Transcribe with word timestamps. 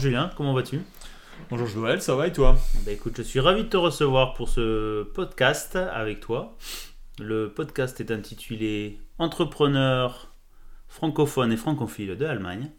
Julien, 0.00 0.30
comment 0.34 0.54
vas-tu? 0.54 0.80
Bonjour 1.50 1.66
Joël, 1.66 2.00
ça 2.00 2.14
va 2.14 2.26
et 2.26 2.32
toi? 2.32 2.56
Bah 2.86 2.92
Écoute, 2.92 3.18
je 3.18 3.22
suis 3.22 3.38
ravi 3.38 3.64
de 3.64 3.68
te 3.68 3.76
recevoir 3.76 4.32
pour 4.32 4.48
ce 4.48 5.02
podcast 5.02 5.76
avec 5.76 6.20
toi. 6.20 6.56
Le 7.18 7.52
podcast 7.52 8.00
est 8.00 8.10
intitulé 8.10 8.98
Entrepreneurs 9.18 10.34
francophones 10.88 11.52
et 11.52 11.58
francophiles 11.58 12.16
de 12.16 12.24
Allemagne. 12.24 12.70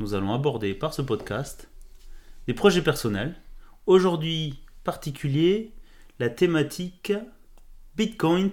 Nous 0.00 0.12
allons 0.12 0.34
aborder 0.34 0.74
par 0.74 0.92
ce 0.92 1.00
podcast 1.00 1.70
des 2.46 2.52
projets 2.52 2.82
personnels. 2.82 3.36
Aujourd'hui, 3.86 4.62
particulier, 4.84 5.72
la 6.18 6.28
thématique 6.28 7.14
Bitcoin. 7.96 8.50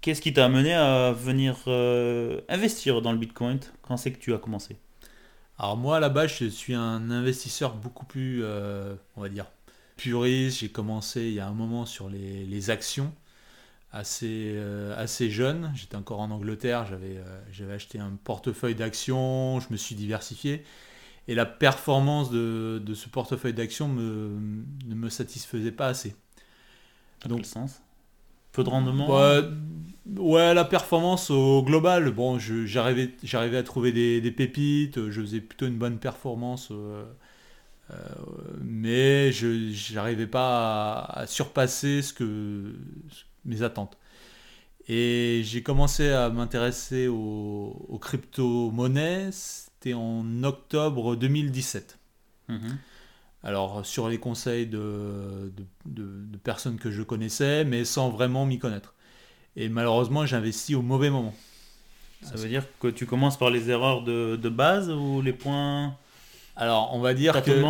Qu'est-ce 0.00 0.20
qui 0.20 0.32
t'a 0.32 0.46
amené 0.46 0.74
à 0.74 1.12
venir 1.12 1.58
euh, 1.68 2.40
investir 2.48 3.02
dans 3.02 3.12
le 3.12 3.18
Bitcoin? 3.18 3.60
Quand 3.82 3.96
c'est 3.96 4.10
que 4.10 4.18
tu 4.18 4.34
as 4.34 4.38
commencé? 4.38 4.78
Alors 5.58 5.76
moi, 5.76 5.98
à 5.98 6.00
la 6.00 6.08
base, 6.08 6.36
je 6.38 6.46
suis 6.46 6.74
un 6.74 7.10
investisseur 7.10 7.76
beaucoup 7.76 8.04
plus, 8.06 8.42
euh, 8.42 8.96
on 9.16 9.22
va 9.22 9.28
dire, 9.28 9.46
puriste. 9.96 10.60
J'ai 10.60 10.68
commencé 10.70 11.22
il 11.22 11.34
y 11.34 11.40
a 11.40 11.46
un 11.46 11.52
moment 11.52 11.86
sur 11.86 12.08
les, 12.08 12.70
actions, 12.70 13.12
assez, 13.92 14.52
euh, 14.56 14.94
assez 15.00 15.30
jeune. 15.30 15.72
J'étais 15.76 15.96
encore 15.96 16.20
en 16.20 16.30
Angleterre, 16.30 16.86
j'avais 16.86 17.18
euh, 17.18 17.40
j'avais 17.52 17.74
acheté 17.74 17.98
un 18.00 18.12
portefeuille 18.24 18.74
d'actions, 18.74 19.60
je 19.60 19.68
me 19.70 19.76
suis 19.76 19.94
diversifié. 19.94 20.64
Et 21.28 21.34
la 21.34 21.46
performance 21.46 22.30
de, 22.30 22.82
de 22.84 22.94
ce 22.94 23.08
portefeuille 23.08 23.54
d'actions 23.54 23.88
me, 23.88 24.38
ne 24.86 24.94
me 24.94 25.08
satisfaisait 25.08 25.72
pas 25.72 25.86
assez. 25.88 26.16
Dans 27.26 27.36
quel 27.36 27.46
sens? 27.46 27.80
Peu 28.54 28.64
de 28.64 28.70
rendement 28.70 29.08
Ouais, 30.18 30.52
la 30.52 30.64
performance 30.64 31.30
au 31.30 31.62
global, 31.62 32.10
bon, 32.10 32.38
j'arrivais, 32.38 33.10
j'arrivais 33.22 33.56
à 33.56 33.62
trouver 33.62 33.90
des, 33.90 34.30
pépites, 34.30 35.10
je 35.10 35.20
faisais 35.20 35.40
plutôt 35.40 35.66
une 35.66 35.78
bonne 35.78 35.98
performance, 35.98 36.68
euh, 36.70 37.04
euh, 37.90 37.94
mais 38.62 39.32
je 39.32 39.94
n'arrivais 39.94 40.26
pas 40.26 40.98
à, 41.00 41.26
surpasser 41.26 42.02
ce 42.02 42.12
que, 42.12 42.74
mes 43.46 43.62
attentes. 43.62 43.96
Et 44.88 45.40
j'ai 45.44 45.62
commencé 45.62 46.10
à 46.10 46.28
m'intéresser 46.28 47.08
aux, 47.08 47.98
crypto-monnaies, 48.00 49.30
c'était 49.32 49.94
en 49.94 50.44
octobre 50.44 51.16
2017. 51.16 51.98
Mhm. 52.48 52.78
Alors, 53.44 53.84
sur 53.84 54.08
les 54.08 54.18
conseils 54.18 54.66
de, 54.66 55.52
de 55.86 56.38
personnes 56.42 56.78
que 56.78 56.90
je 56.90 57.02
connaissais, 57.02 57.64
mais 57.64 57.84
sans 57.84 58.10
vraiment 58.10 58.46
m'y 58.46 58.58
connaître. 58.58 58.94
Et 59.56 59.68
malheureusement, 59.68 60.26
j'investis 60.26 60.74
au 60.74 60.82
mauvais 60.82 61.10
moment. 61.10 61.34
Ça 62.22 62.36
veut 62.36 62.48
dire 62.48 62.64
que 62.80 62.88
tu 62.88 63.06
commences 63.06 63.38
par 63.38 63.50
les 63.50 63.70
erreurs 63.70 64.02
de, 64.02 64.36
de 64.36 64.48
base 64.48 64.90
ou 64.90 65.20
les 65.20 65.32
points 65.32 65.96
alors, 66.56 66.94
on 66.94 67.00
va 67.00 67.14
dire 67.14 67.42
que 67.42 67.64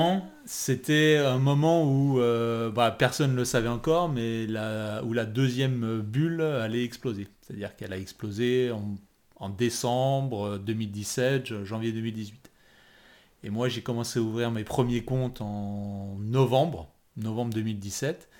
c'était 0.44 1.16
un 1.16 1.38
moment 1.38 1.90
où 1.90 2.20
euh, 2.20 2.70
bah, 2.70 2.90
personne 2.90 3.30
ne 3.30 3.36
le 3.36 3.46
savait 3.46 3.70
encore, 3.70 4.10
mais 4.10 4.46
la, 4.46 5.02
où 5.04 5.14
la 5.14 5.24
deuxième 5.24 6.02
bulle 6.02 6.42
allait 6.42 6.84
exploser. 6.84 7.28
C'est-à-dire 7.40 7.74
qu'elle 7.76 7.94
a 7.94 7.96
explosé 7.96 8.72
en, 8.72 8.96
en, 9.36 9.48
décembre 9.48 10.58
2017, 10.58 11.64
janvier 11.64 11.92
2018. 11.92 12.50
Et 13.44 13.50
moi, 13.50 13.68
j'ai 13.68 13.82
commencé 13.82 14.18
à 14.18 14.22
ouvrir 14.22 14.50
mes 14.50 14.64
premiers 14.64 15.04
comptes 15.04 15.42
en 15.42 16.16
novembre, 16.18 16.88
novembre 17.18 17.52
2017. 17.52 18.30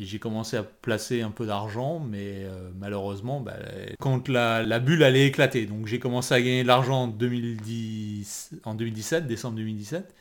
Et 0.00 0.04
j'ai 0.04 0.18
commencé 0.18 0.56
à 0.56 0.64
placer 0.64 1.22
un 1.22 1.30
peu 1.30 1.46
d'argent, 1.46 2.00
mais 2.00 2.44
euh, 2.44 2.70
malheureusement, 2.76 3.40
bah, 3.40 3.56
quand 4.00 4.28
la, 4.28 4.78
bulle 4.80 5.04
allait 5.04 5.26
éclater, 5.26 5.66
donc 5.66 5.86
j'ai 5.86 6.00
commencé 6.00 6.34
à 6.34 6.40
gagner 6.40 6.62
de 6.62 6.68
l'argent 6.68 7.04
en, 7.04 7.08
2010, 7.08 8.54
en 8.64 8.74
2017, 8.74 9.26
décembre 9.26 9.56
2017, 9.56 10.14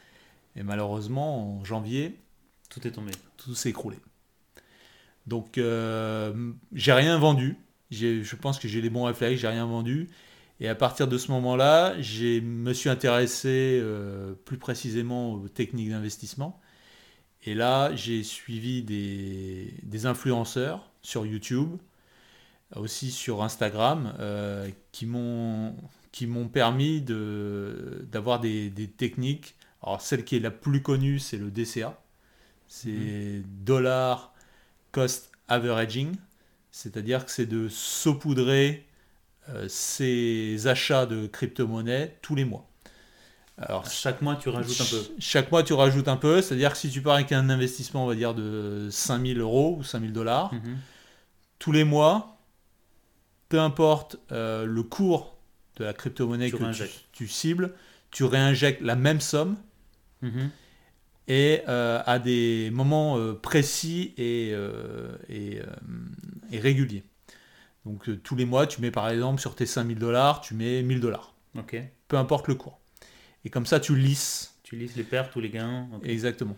et 0.55 0.63
malheureusement, 0.63 1.59
en 1.59 1.63
janvier, 1.63 2.15
tout 2.69 2.87
est 2.87 2.91
tombé. 2.91 3.11
Tout 3.37 3.55
s'est 3.55 3.69
écroulé. 3.69 3.97
Donc, 5.25 5.57
euh, 5.57 6.53
j'ai 6.73 6.93
rien 6.93 7.17
vendu. 7.17 7.57
Je 7.91 8.35
pense 8.35 8.59
que 8.59 8.67
j'ai 8.67 8.81
les 8.81 8.89
bons 8.89 9.03
réflexes, 9.03 9.41
j'ai 9.41 9.47
rien 9.47 9.65
vendu. 9.65 10.09
Et 10.59 10.67
à 10.67 10.75
partir 10.75 11.07
de 11.07 11.17
ce 11.17 11.31
moment-là, 11.31 11.99
je 12.01 12.39
me 12.39 12.73
suis 12.73 12.89
intéressé 12.89 13.79
euh, 13.81 14.33
plus 14.33 14.57
précisément 14.57 15.33
aux 15.33 15.47
techniques 15.47 15.89
d'investissement. 15.89 16.59
Et 17.43 17.53
là, 17.53 17.95
j'ai 17.95 18.23
suivi 18.23 18.81
des, 18.81 20.05
influenceurs 20.05 20.89
sur 21.01 21.25
YouTube, 21.25 21.77
aussi 22.75 23.11
sur 23.11 23.43
Instagram, 23.43 24.13
euh, 24.19 24.67
qui 24.91 25.05
m'ont 25.05 26.47
permis 26.51 27.01
d'avoir 27.01 28.39
des, 28.39 28.71
des, 28.71 28.87
techniques. 28.87 29.55
Alors, 29.83 30.01
celle 30.01 30.25
qui 30.25 30.35
est 30.37 30.39
la 30.39 30.51
plus 30.51 30.81
connue, 30.81 31.19
c'est 31.19 31.37
le 31.37 31.51
DCA. 31.51 32.01
C'est 32.67 32.89
mhm. 32.89 33.43
Dollar 33.63 34.33
Cost 34.91 35.31
Averaging. 35.47 36.15
C'est-à-dire 36.71 37.25
que 37.25 37.31
c'est 37.31 37.45
de 37.45 37.69
saupoudrer 37.69 38.86
ses 39.67 40.67
achats 40.67 41.05
de 41.05 41.27
crypto-monnaies 41.27 42.17
tous 42.21 42.35
les 42.35 42.45
mois. 42.45 42.67
Alors, 43.59 43.89
chaque 43.89 44.21
mois, 44.21 44.35
tu 44.35 44.49
rajoutes 44.49 44.81
un 44.81 44.85
peu. 44.85 45.01
Chaque 45.17 45.51
mois, 45.51 45.63
tu 45.63 45.73
rajoutes 45.73 46.07
un 46.07 46.17
peu. 46.17 46.41
C'est-à-dire 46.41 46.71
que 46.73 46.77
si 46.77 46.89
tu 46.91 47.01
pars 47.01 47.15
avec 47.15 47.31
un 47.31 47.49
investissement, 47.49 48.05
on 48.05 48.07
va 48.07 48.13
dire, 48.13 48.35
de 48.35 48.87
5000 48.91 49.39
euros 49.39 49.77
ou 49.79 49.83
5000 49.83 50.13
dollars, 50.13 50.53
mhm. 50.53 50.77
tous 51.57 51.71
les 51.71 51.83
mois, 51.83 52.37
peu 53.49 53.59
importe 53.59 54.17
euh, 54.31 54.65
le 54.65 54.83
cours 54.83 55.37
de 55.77 55.85
la 55.85 55.93
crypto-monnaie 55.93 56.51
que 56.51 56.57
tu, 57.11 57.27
cibles, 57.27 57.73
tu 58.11 58.25
réinjectes 58.25 58.81
la 58.81 58.95
même 58.95 59.21
somme 59.21 59.57
mhm. 60.21 60.51
et 61.27 61.61
euh, 61.67 62.01
à 62.05 62.19
des 62.19 62.69
moments 62.71 63.17
euh, 63.17 63.33
précis 63.33 64.13
et, 64.17 64.53
et, 65.29 65.61
et, 66.51 66.59
réguliers. 66.59 67.03
Donc, 67.87 68.21
tous 68.23 68.35
les 68.35 68.45
mois, 68.45 68.67
tu 68.67 68.81
mets 68.81 68.91
par 68.91 69.09
exemple 69.09 69.39
sur 69.39 69.55
tes 69.55 69.65
5000 69.65 69.97
dollars, 69.97 70.41
tu 70.41 70.53
mets 70.53 70.83
1000 70.83 70.99
dollars. 70.99 71.33
Peu 72.07 72.17
importe 72.17 72.47
le 72.47 72.55
cours. 72.55 72.79
Et 73.45 73.49
comme 73.49 73.65
ça, 73.65 73.79
tu 73.79 73.95
lisses. 73.95 74.59
Tu 74.63 74.75
lisses 74.75 74.95
les 74.95 75.03
pertes 75.03 75.35
ou 75.35 75.39
les 75.39 75.49
gains. 75.49 75.87
Exactement. 76.03 76.57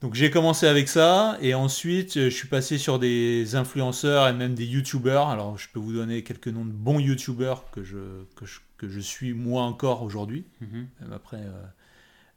Donc 0.00 0.14
j'ai 0.14 0.30
commencé 0.30 0.66
avec 0.68 0.86
ça 0.86 1.36
et 1.40 1.54
ensuite 1.54 2.14
je 2.14 2.28
suis 2.28 2.46
passé 2.46 2.78
sur 2.78 3.00
des 3.00 3.56
influenceurs 3.56 4.28
et 4.28 4.32
même 4.32 4.54
des 4.54 4.64
youtubeurs. 4.64 5.28
Alors 5.28 5.58
je 5.58 5.68
peux 5.72 5.80
vous 5.80 5.92
donner 5.92 6.22
quelques 6.22 6.46
noms 6.46 6.64
de 6.64 6.70
bons 6.70 7.00
youtubeurs 7.00 7.68
que 7.72 7.82
je, 7.82 7.98
que 8.76 8.88
je, 8.88 9.00
suis 9.00 9.32
moi 9.32 9.62
encore 9.62 10.02
aujourd'hui, 10.02 10.44
mhm. 10.60 10.86
après, 11.12 11.38
euh, 11.38 11.64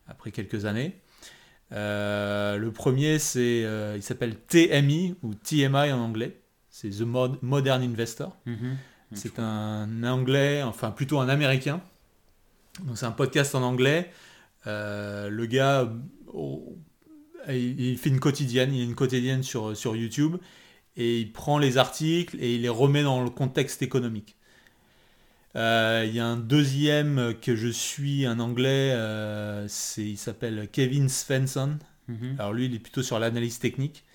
après 0.08 0.31
quelques 0.31 0.66
années. 0.66 0.96
Euh, 1.72 2.58
le 2.58 2.72
premier, 2.72 3.19
c'est, 3.19 3.63
euh, 3.63 3.94
il 3.96 4.02
s'appelle 4.02 4.38
TMI 4.38 5.16
ou 5.22 5.35
TMI 5.35 5.91
en 5.91 6.00
anglais. 6.00 6.41
C'est 6.72 6.90
The 6.90 7.02
Modern 7.42 7.84
Investor. 7.84 8.36
Mhm. 8.46 8.78
C'est 9.14 9.40
un 9.40 10.04
anglais, 10.04 10.64
enfin 10.64 10.90
plutôt 10.90 11.20
un 11.20 11.28
américain, 11.28 11.82
donc 12.86 12.98
c'est 12.98 13.06
un 13.06 13.12
podcast 13.12 13.54
en 13.56 13.62
anglais. 13.62 14.09
Euh, 14.68 15.30
le 15.30 15.46
gars, 15.48 15.92
oh, 16.34 16.78
il, 17.50 17.98
fait 17.98 18.09
une 18.09 18.22
quotidienne, 18.22 18.74
il 18.74 18.80
y 18.80 18.82
a 18.82 18.86
une 18.86 18.96
quotidienne 18.96 19.44
sur, 19.44 19.76
sur 19.76 19.98
YouTube, 19.98 20.38
et 20.96 21.20
il 21.20 21.34
prend 21.34 21.58
les 21.58 21.78
articles 21.78 22.38
et 22.40 22.56
il 22.56 22.62
les 22.62 22.70
remet 22.70 23.03
dans 23.03 23.22
le 23.22 23.30
contexte 23.30 23.82
économique. 23.82 24.38
Euh, 25.58 26.06
il 26.08 26.16
y 26.16 26.20
a 26.22 26.26
un 26.26 26.38
deuxième 26.38 27.36
que 27.42 27.58
je 27.58 27.68
suis, 27.68 28.26
un 28.26 28.40
anglais, 28.40 28.92
euh, 28.94 29.68
il 29.98 30.18
s'appelle 30.18 30.70
Kevin 30.72 31.09
Svensson. 31.09 31.78
Mhm. 32.08 32.38
Alors 32.40 32.53
lui, 32.53 32.66
il 32.66 32.76
est 32.76 32.79
plutôt 32.79 33.03
sur 33.03 33.20
l'analyse 33.20 33.59
technique. 33.59 34.06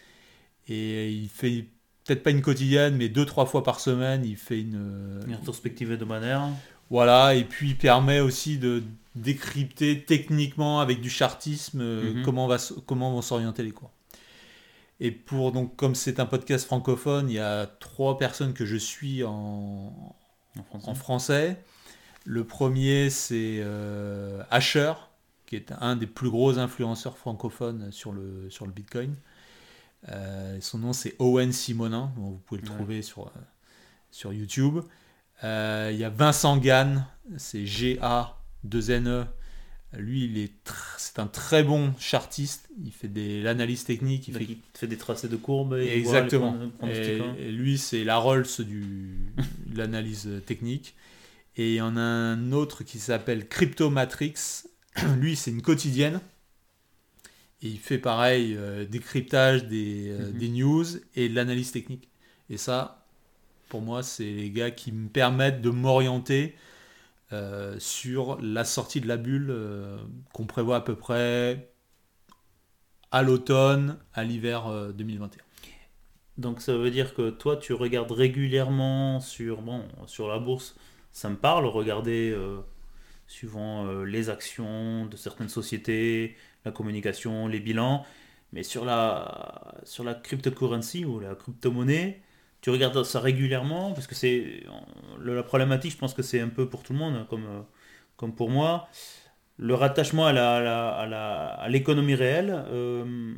Et 0.68 1.12
il 1.12 1.28
fait 1.28 1.66
peut-être 2.06 2.22
pas 2.22 2.30
une 2.30 2.42
quotidienne, 2.42 2.96
mais 2.96 3.08
deux, 3.08 3.26
trois 3.26 3.46
fois 3.46 3.62
par 3.62 3.80
semaine, 3.80 4.24
il 4.24 4.36
fait 4.36 4.60
une... 4.60 5.20
Une 5.26 5.34
rétrospective 5.34 5.92
hebdomadaire. 5.92 6.48
Voilà, 6.90 7.34
et 7.34 7.44
puis 7.44 7.70
il 7.70 7.76
permet 7.76 8.20
aussi 8.20 8.58
de 8.58 8.82
décrypter 9.16 10.04
techniquement 10.04 10.80
avec 10.80 11.00
du 11.00 11.10
chartisme 11.10 11.80
euh, 11.80 12.14
mhm. 12.14 12.22
comment, 12.22 12.46
va, 12.46 12.58
comment 12.86 13.12
vont 13.12 13.22
s'orienter 13.22 13.62
les 13.62 13.72
cours. 13.72 13.90
Et 15.00 15.10
pour 15.10 15.52
donc 15.52 15.76
comme 15.76 15.94
c'est 15.94 16.20
un 16.20 16.26
podcast 16.26 16.66
francophone, 16.66 17.28
il 17.28 17.34
y 17.34 17.38
a 17.38 17.66
trois 17.66 18.18
personnes 18.18 18.52
que 18.52 18.64
je 18.64 18.76
suis 18.76 19.24
en, 19.24 20.14
en, 20.72 20.94
français. 20.94 21.62
Le 22.24 22.44
premier 22.44 23.10
c'est 23.10 23.58
euh, 23.60 24.42
Asher, 24.50 24.92
qui 25.46 25.56
est 25.56 25.72
un 25.80 25.96
des 25.96 26.06
plus 26.06 26.30
gros 26.30 26.58
influenceurs 26.58 27.18
francophones 27.18 27.90
sur 27.90 28.12
le, 28.12 28.48
sur 28.48 28.66
le 28.66 28.72
Bitcoin. 28.72 29.14
Euh, 30.08 30.58
son 30.60 30.78
nom 30.78 30.92
c'est 30.92 31.14
Owen 31.18 31.52
Simonin, 31.52 32.12
vous 32.16 32.40
pouvez 32.46 32.60
le 32.60 32.66
trouver 32.66 33.02
sur, 33.02 33.32
sur 34.10 34.32
YouTube. 34.32 34.80
Euh, 35.44 35.90
il 35.92 35.98
y 35.98 36.04
a 36.04 36.10
Vincent 36.10 36.56
Gann, 36.56 37.06
c'est 37.36 37.66
G-A-2-N-E. 37.66 39.26
Lui, 39.96 40.24
il 40.24 40.38
est 40.38 40.52
c'est 40.98 41.18
un 41.18 41.26
très 41.26 41.62
bon 41.62 41.94
chartiste. 41.98 42.68
Il 42.84 42.92
fait 42.92 43.08
de 43.08 43.42
l'analyse 43.42 43.84
technique. 43.84 44.28
Il 44.28 44.34
fait... 44.34 44.58
fait... 44.74 44.86
des 44.86 44.96
tracés 44.96 45.28
de 45.28 45.36
courbes. 45.36 45.74
Exactement. 45.74 46.56
et, 46.82 47.50
lui, 47.50 47.78
c'est 47.78 48.04
la 48.04 48.18
Rolls 48.18 48.46
du, 48.58 49.32
de 49.66 49.78
l'analyse 49.78 50.28
technique. 50.44 50.94
Et 51.56 51.70
il 51.70 51.76
y 51.76 51.80
en 51.80 51.96
a 51.96 52.00
un 52.00 52.52
autre 52.52 52.84
qui 52.84 52.98
s'appelle 52.98 53.48
Cryptomatrix, 53.48 54.34
lui, 55.18 55.36
c'est 55.36 55.50
une 55.50 55.62
quotidienne. 55.62 56.20
Et 57.62 57.68
il 57.68 57.78
fait 57.78 57.98
pareil, 57.98 58.54
euh, 58.56 58.84
décryptage 58.84 59.66
des, 59.66 60.10
euh, 60.10 60.30
Mhm. 60.30 60.38
des 60.38 60.48
news 60.48 60.84
et 61.14 61.28
de 61.28 61.34
l'analyse 61.34 61.72
technique. 61.72 62.08
Et 62.50 62.58
ça, 62.58 63.06
pour 63.68 63.82
moi, 63.82 64.02
c'est 64.02 64.24
les 64.30 64.50
gars 64.50 64.70
qui 64.70 64.92
me 64.92 65.08
permettent 65.08 65.62
de 65.62 65.70
m'orienter 65.70 66.54
euh, 67.32 67.76
sur 67.80 68.38
la 68.42 68.64
sortie 68.64 69.00
de 69.00 69.08
la 69.08 69.16
bulle 69.16 69.48
euh, 69.50 69.98
qu'on 70.32 70.46
prévoit 70.46 70.76
à 70.76 70.80
peu 70.80 70.94
près 70.96 71.70
à 73.10 73.22
l'automne, 73.22 73.98
à 74.14 74.24
l'hiver 74.24 74.66
euh, 74.66 74.92
2021. 74.92 75.42
Donc 76.38 76.60
ça 76.60 76.76
veut 76.76 76.90
dire 76.90 77.14
que 77.14 77.30
toi, 77.30 77.56
tu 77.56 77.72
regardes 77.72 78.12
régulièrement 78.12 79.20
sur, 79.20 79.62
bon, 79.62 79.84
sur 80.06 80.28
la 80.28 80.38
bourse. 80.38 80.76
Ça 81.12 81.30
me 81.30 81.36
parle, 81.36 81.64
regarder 81.66 82.30
euh, 82.30 82.58
suivant 83.26 83.86
euh, 83.86 84.04
les 84.04 84.30
actions 84.30 85.06
de 85.06 85.16
certaines 85.16 85.48
sociétés, 85.48 86.36
la 86.64 86.70
communication, 86.72 87.48
les 87.48 87.60
bilans. 87.60 88.04
Mais 88.52 88.62
sur 88.62 88.84
la, 88.84 89.74
sur 89.84 90.04
la 90.04 90.14
cryptocurrency 90.14 91.04
ou 91.04 91.20
la 91.20 91.34
crypto-monnaie, 91.34 92.20
tu 92.60 92.70
regardes 92.70 93.02
ça 93.04 93.20
régulièrement 93.20 93.92
parce 93.92 94.06
que 94.06 94.14
c'est 94.14 94.64
la 95.24 95.42
problématique, 95.42 95.92
je 95.92 95.98
pense 95.98 96.14
que 96.14 96.22
c'est 96.22 96.40
un 96.40 96.48
peu 96.48 96.68
pour 96.68 96.82
tout 96.82 96.92
le 96.92 96.98
monde, 96.98 97.26
comme, 97.28 97.46
euh, 97.46 98.28
pour 98.28 98.50
moi. 98.50 98.88
Le 99.58 99.74
rattachement 99.74 100.26
à 100.26 101.68
l'économie 101.68 102.14
réelle, 102.14 102.64
euh, 102.68 103.34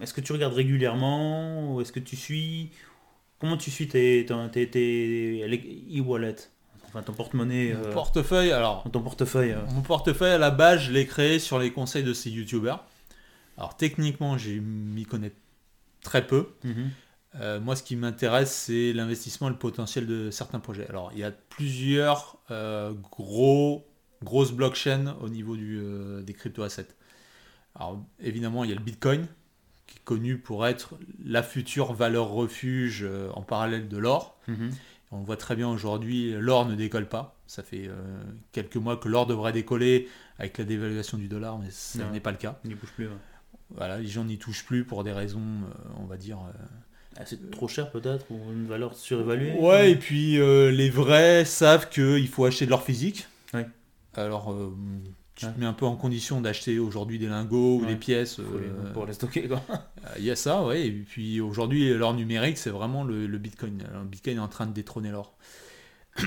est-ce 0.00 0.14
que 0.14 0.20
tu 0.20 0.32
regardes 0.32 0.54
régulièrement 0.54 1.74
ou 1.74 1.80
est-ce 1.80 1.92
que 1.92 2.00
tu 2.00 2.16
suis? 2.16 2.70
Comment 3.38 3.56
tu 3.56 3.70
suis 3.70 3.88
tes, 3.88 4.24
ton- 4.26 4.48
tes, 4.48 4.70
tes 4.70 5.42
e-wallet 5.98 6.36
Enfin 6.92 7.02
ton 7.02 7.14
porte-monnaie, 7.14 7.72
Mon 7.72 7.88
euh, 7.88 7.92
portefeuille, 7.92 8.52
alors, 8.52 8.84
ton 8.92 9.00
portefeuille. 9.00 9.52
euh. 9.52 9.64
Mon 9.72 9.80
portefeuille, 9.80 10.32
à 10.32 10.38
la 10.38 10.50
base, 10.50 10.80
je 10.82 10.92
l'ai 10.92 11.06
créé 11.06 11.38
sur 11.38 11.58
les 11.58 11.72
conseils 11.72 12.04
de 12.04 12.12
ces 12.12 12.30
youtubeurs. 12.30 12.84
Alors, 13.56 13.76
techniquement, 13.78 14.36
j'ai 14.36 14.60
m'y 14.60 15.04
connais 15.04 15.32
très 16.02 16.26
peu. 16.26 16.48
Mhm. 16.64 16.90
Euh, 17.40 17.60
moi, 17.60 17.76
ce 17.76 17.82
qui 17.82 17.96
m'intéresse, 17.96 18.52
c'est 18.52 18.92
l'investissement 18.92 19.48
et 19.48 19.52
le 19.52 19.56
potentiel 19.58 20.06
de 20.06 20.30
certains 20.30 20.60
projets. 20.60 20.86
Alors, 20.88 21.10
il 21.14 21.20
y 21.20 21.24
a 21.24 21.30
plusieurs 21.30 22.36
euh, 22.50 22.92
gros, 23.10 23.86
grosses 24.22 24.52
blockchains 24.52 25.16
au 25.22 25.30
niveau 25.30 25.56
du, 25.56 25.78
euh, 25.82 26.20
des 26.22 26.34
crypto-assets. 26.34 26.88
Alors, 27.74 28.04
évidemment, 28.20 28.64
il 28.64 28.70
y 28.70 28.72
a 28.74 28.76
le 28.76 28.82
Bitcoin, 28.82 29.26
qui 29.86 29.96
est 29.96 30.04
connu 30.04 30.36
pour 30.36 30.66
être 30.66 30.94
la 31.24 31.42
future 31.42 31.94
valeur 31.94 32.28
refuge 32.28 33.06
en 33.32 33.40
parallèle 33.40 33.88
de 33.88 33.96
l'or. 33.96 34.38
Mhm. 34.46 34.70
On 35.12 35.20
voit 35.22 35.36
très 35.36 35.54
bien 35.56 35.68
aujourd'hui, 35.68 36.32
l'or 36.38 36.66
ne 36.66 36.74
décolle 36.74 37.06
pas. 37.06 37.36
Ça 37.46 37.62
fait 37.62 37.86
euh, 37.86 37.94
quelques 38.52 38.76
mois 38.76 38.96
que 38.96 39.08
l'or 39.08 39.26
devrait 39.26 39.52
décoller 39.52 40.08
avec 40.38 40.56
la 40.58 40.64
dévaluation 40.64 41.18
du 41.18 41.28
dollar, 41.28 41.58
mais 41.58 41.66
ça 41.70 42.00
Ouais. 42.04 42.10
n'est 42.12 42.20
pas 42.20 42.30
le 42.30 42.38
cas. 42.38 42.58
Il 42.64 42.70
ne 42.70 42.74
bouge 42.76 42.92
plus. 42.94 43.06
ouais. 43.06 43.12
Voilà, 43.74 43.98
les 43.98 44.06
gens 44.06 44.24
n'y 44.24 44.38
touchent 44.38 44.64
plus 44.64 44.84
pour 44.84 45.04
des 45.04 45.12
raisons, 45.12 45.40
euh, 45.40 45.88
on 46.00 46.04
va 46.06 46.16
dire. 46.16 46.38
euh, 46.38 46.64
Ah, 47.18 47.26
c'est 47.26 47.50
trop 47.50 47.68
cher 47.68 47.90
peut-être 47.90 48.24
ou 48.30 48.36
une 48.52 48.66
valeur 48.66 48.94
surévaluée 48.94 49.52
Ouais, 49.58 49.92
et 49.92 49.96
puis 49.96 50.38
euh, 50.40 50.70
les 50.70 50.88
vrais 50.90 51.44
savent 51.44 51.88
qu'il 51.90 52.28
faut 52.28 52.44
acheter 52.46 52.64
de 52.64 52.70
l'or 52.70 52.82
physique. 52.82 53.26
Ouais. 53.52 53.66
Alors, 54.14 54.50
euh, 54.52 54.74
tu 55.46 55.52
te 55.54 55.60
mets 55.60 55.66
un 55.66 55.72
peu 55.72 55.86
en 55.86 55.96
condition 55.96 56.40
d'acheter 56.40 56.78
aujourd'hui 56.78 57.18
des 57.18 57.26
lingots 57.28 57.76
ou 57.76 57.80
Ouais. 57.82 57.88
des 57.88 57.96
pièces. 57.96 58.38
Euh, 58.40 58.92
pour 58.92 59.06
les 59.06 59.12
stocker 59.12 59.48
quoi. 59.48 59.62
Il 60.18 60.24
y 60.24 60.30
a 60.30 60.36
ça, 60.36 60.62
ouais. 60.64 60.86
Et 60.86 60.90
puis 60.90 61.40
aujourd'hui, 61.40 61.92
l'or 61.94 62.14
numérique, 62.14 62.58
c'est 62.58 62.70
vraiment 62.70 63.04
le, 63.04 63.26
le 63.26 63.38
Bitcoin. 63.38 63.82
Le 63.92 64.04
Bitcoin 64.04 64.36
est 64.36 64.40
en 64.40 64.48
train 64.48 64.66
de 64.66 64.72
détrôner 64.72 65.10
l'or. 65.10 65.34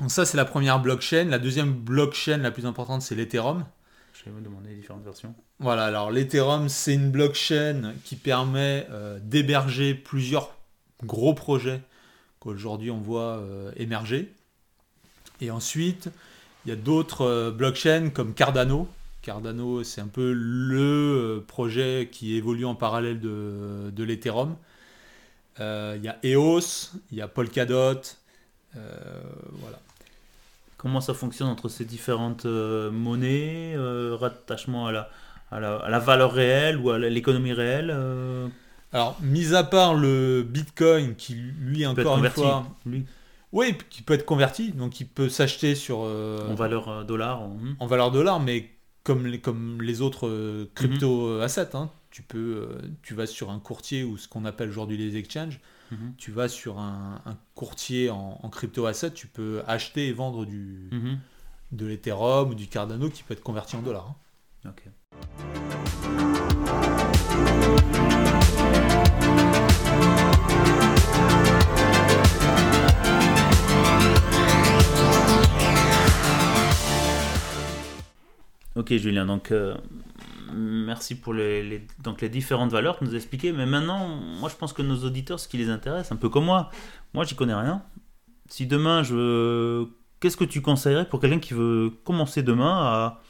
Donc 0.00 0.10
ça, 0.10 0.24
c'est 0.26 0.36
la 0.36 0.44
première 0.44 0.80
blockchain. 0.80 1.24
La 1.24 1.38
deuxième 1.38 1.72
blockchain 1.72 2.38
la 2.38 2.50
plus 2.50 2.66
importante, 2.66 3.02
c'est 3.02 3.14
l'Ethereum. 3.14 3.64
Je 4.12 4.24
vais 4.30 4.36
me 4.36 4.40
demander 4.42 4.70
les 4.70 4.76
différentes 4.76 5.04
versions. 5.04 5.34
Voilà, 5.60 5.84
alors 5.84 6.10
l'Ethereum, 6.10 6.68
c'est 6.68 6.94
une 6.94 7.10
blockchain 7.10 7.92
qui 8.04 8.16
permet 8.16 8.86
euh, 8.90 9.18
d'héberger 9.22 9.94
plusieurs 9.94 10.56
gros 11.04 11.34
projets 11.34 11.80
qu'aujourd'hui 12.40 12.90
on 12.90 12.98
voit 13.00 13.38
euh, 13.38 13.70
émerger. 13.76 14.32
Et 15.40 15.50
ensuite, 15.50 16.08
il 16.64 16.70
y 16.70 16.72
a 16.72 16.76
d'autres 16.76 17.22
euh, 17.22 17.50
blockchains 17.50 18.10
comme 18.10 18.34
Cardano. 18.34 18.88
Cardano, 19.22 19.82
c'est 19.84 20.00
un 20.00 20.06
peu 20.06 20.32
le 20.32 20.76
euh, 21.38 21.40
projet 21.46 22.08
qui 22.12 22.36
évolue 22.36 22.66
en 22.66 22.74
parallèle 22.74 23.20
de, 23.20 23.90
de 23.90 24.04
l'Ethereum. 24.04 24.54
Euh, 25.60 25.94
il 25.96 26.04
y 26.04 26.08
a 26.08 26.18
EOS, 26.24 26.90
il 27.12 27.18
y 27.18 27.22
a 27.22 27.28
Polkadot. 27.28 28.00
euh, 28.76 29.22
voilà. 29.60 29.78
Comment 30.76 31.00
ça 31.00 31.14
fonctionne 31.14 31.48
entre 31.48 31.68
ces 31.70 31.84
différentes 31.86 32.44
euh, 32.44 32.90
monnaies, 32.90 33.74
rattachement 34.18 34.86
à 34.86 34.92
la, 34.92 35.10
à, 35.50 35.60
la, 35.60 35.76
à 35.76 35.88
la 35.88 35.98
valeur 35.98 36.32
réelle 36.32 36.76
ou 36.78 36.90
à 36.90 36.98
l'économie 36.98 37.54
réelle 37.54 37.90
Alors, 38.92 39.16
mis 39.22 39.54
à 39.54 39.64
part 39.64 39.94
le 39.94 40.42
Bitcoin, 40.42 41.14
qui 41.14 41.34
lui, 41.34 41.86
encore 41.86 42.18
une 42.18 42.28
fois, 42.28 42.66
lui, 42.84 43.06
Oui, 43.54 43.74
qui 43.88 44.02
peut 44.02 44.14
être 44.14 44.26
converti, 44.26 44.72
donc 44.72 45.00
il 45.00 45.06
peut 45.06 45.28
s'acheter 45.30 45.74
sur 45.76 46.00
euh, 46.02 46.50
en 46.50 46.54
valeur 46.54 46.88
euh, 46.88 47.04
dollar. 47.04 47.40
en- 47.40 47.50
hmm. 47.54 47.76
en 47.78 47.86
valeur 47.86 48.10
dollar, 48.10 48.40
mais 48.40 48.68
comme 49.04 49.26
les, 49.26 49.40
comme 49.40 49.80
les 49.80 50.00
autres 50.02 50.26
euh, 50.26 50.68
crypto 50.74 51.40
assets, 51.40 51.74
hein, 51.76 51.88
tu 52.10 52.22
peux, 52.22 52.68
tu 53.02 53.14
vas 53.14 53.26
sur 53.26 53.50
un 53.50 53.60
courtier 53.60 54.02
ou 54.02 54.16
ce 54.16 54.26
qu'on 54.28 54.44
appelle 54.44 54.68
aujourd'hui 54.68 54.96
les 54.98 55.16
exchanges, 55.16 55.60
Mhm. 55.92 56.14
tu 56.16 56.32
vas 56.32 56.48
sur 56.48 56.78
un, 56.78 57.20
un 57.26 57.36
courtier 57.54 58.10
en, 58.10 58.40
en 58.42 58.48
crypto 58.48 58.86
asset, 58.86 59.12
tu 59.12 59.26
peux 59.28 59.62
acheter 59.68 60.08
et 60.08 60.12
vendre 60.12 60.44
du, 60.46 60.88
Mhm. 60.90 61.18
de 61.72 61.86
l'Ethereum 61.86 62.50
ou 62.50 62.54
du 62.54 62.66
Cardano 62.66 63.08
qui 63.10 63.22
peut 63.22 63.34
être 63.34 63.42
converti 63.42 63.76
en 63.76 63.82
dollars. 63.82 64.16
hein. 64.64 64.70
Ok. 64.70 65.73
Ok 78.76 78.92
Julien, 78.94 79.24
donc 79.24 79.52
euh, 79.52 79.76
merci 80.52 81.14
pour 81.14 81.32
les, 81.32 81.86
donc 82.02 82.20
les 82.20 82.28
différentes 82.28 82.72
valeurs 82.72 82.98
que 82.98 83.04
nous 83.04 83.12
as 83.12 83.16
expliquées, 83.16 83.52
mais 83.52 83.66
maintenant, 83.66 84.08
moi 84.08 84.48
je 84.48 84.56
pense 84.56 84.72
que 84.72 84.82
nos 84.82 85.04
auditeurs, 85.04 85.38
ce 85.38 85.46
qui 85.46 85.58
les 85.58 85.70
intéresse, 85.70 86.10
un 86.10 86.16
peu 86.16 86.28
comme 86.28 86.46
moi, 86.46 86.70
moi 87.12 87.24
j'y 87.24 87.36
connais 87.36 87.54
rien. 87.54 87.82
Si 88.48 88.66
demain 88.66 89.04
je... 89.04 89.86
Qu'est-ce 90.18 90.36
que 90.36 90.44
tu 90.44 90.60
conseillerais 90.60 91.08
pour 91.08 91.20
quelqu'un 91.20 91.38
qui 91.38 91.54
veut 91.54 91.92
commencer 92.04 92.42
demain 92.42 92.76
à, 92.76 93.22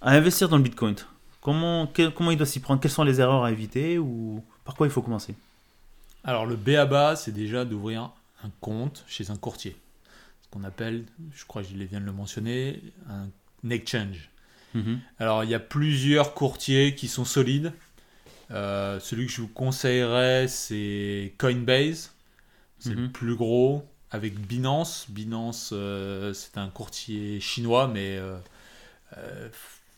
à 0.00 0.12
investir 0.12 0.48
dans 0.48 0.56
le 0.56 0.62
Bitcoin? 0.62 0.96
Comment, 1.40 1.88
comment 2.14 2.30
il 2.30 2.36
doit 2.36 2.46
s'y 2.46 2.60
prendre? 2.60 2.80
Quelles 2.80 2.90
sont 2.90 3.04
les 3.04 3.20
erreurs 3.20 3.44
à 3.44 3.52
éviter 3.52 3.98
ou 3.98 4.42
par 4.64 4.74
quoi 4.74 4.86
il 4.88 4.90
faut 4.90 5.02
commencer? 5.02 5.36
Alors 6.24 6.46
le 6.46 6.56
BABA, 6.56 7.14
c'est 7.14 7.32
déjà 7.32 7.64
d'ouvrir 7.64 8.10
un 8.44 8.50
compte 8.60 9.04
chez 9.06 9.30
un 9.30 9.36
courtier. 9.36 9.76
Ce 10.42 10.48
qu'on 10.50 10.64
appelle, 10.64 11.04
je 11.32 11.44
crois 11.44 11.62
que 11.62 11.68
je 11.68 11.74
viens 11.74 12.00
de 12.00 12.06
le 12.06 12.12
mentionner, 12.12 12.82
un 13.08 13.28
exchange. 13.70 14.30
Mhm. 14.74 15.00
Alors, 15.18 15.44
il 15.44 15.50
y 15.50 15.54
a 15.54 15.60
plusieurs 15.60 16.34
courtiers 16.34 16.94
qui 16.94 17.08
sont 17.08 17.24
solides. 17.24 17.72
Euh, 18.50 19.00
celui 19.00 19.26
que 19.26 19.32
je 19.32 19.40
vous 19.42 19.48
conseillerais, 19.48 20.48
c'est 20.48 21.34
Coinbase. 21.38 22.12
C'est 22.78 22.94
le 22.94 23.02
Mhm. 23.02 23.12
plus 23.12 23.36
gros, 23.36 23.88
avec 24.10 24.38
Binance. 24.38 25.06
Binance, 25.08 25.70
euh, 25.72 26.32
c'est 26.34 26.58
un 26.58 26.68
courtier 26.68 27.38
chinois, 27.40 27.86
mais 27.88 28.16
euh, 28.18 28.36
euh, 29.18 29.48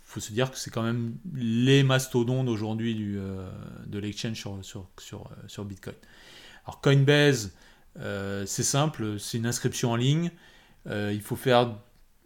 faut 0.04 0.20
se 0.20 0.32
dire 0.32 0.50
que 0.50 0.58
c'est 0.58 0.70
quand 0.70 0.82
même 0.82 1.16
les 1.34 1.82
mastodontes 1.82 2.48
aujourd'hui 2.48 2.94
de 2.94 3.98
l'exchange 3.98 4.36
sur, 4.36 4.58
sur, 4.62 4.88
sur, 4.98 5.30
sur 5.48 5.64
Bitcoin. 5.64 5.96
Alors, 6.64 6.80
Coinbase, 6.80 7.52
c'est 7.96 8.62
simple, 8.62 9.18
c'est 9.18 9.38
une 9.38 9.46
inscription 9.46 9.90
en 9.92 9.96
ligne. 9.96 10.30
Il 10.86 11.20
faut 11.22 11.36
faire 11.36 11.74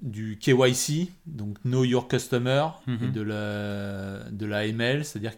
du 0.00 0.38
KYC, 0.40 1.10
donc 1.26 1.58
Know 1.64 1.84
Your 1.84 2.06
Customer, 2.08 2.66
Mhm. 2.86 2.98
et 3.04 3.08
de 3.10 3.20
la, 3.20 4.30
de 4.30 4.46
la 4.46 4.58
AML, 4.58 5.04
c'est-à-dire 5.04 5.32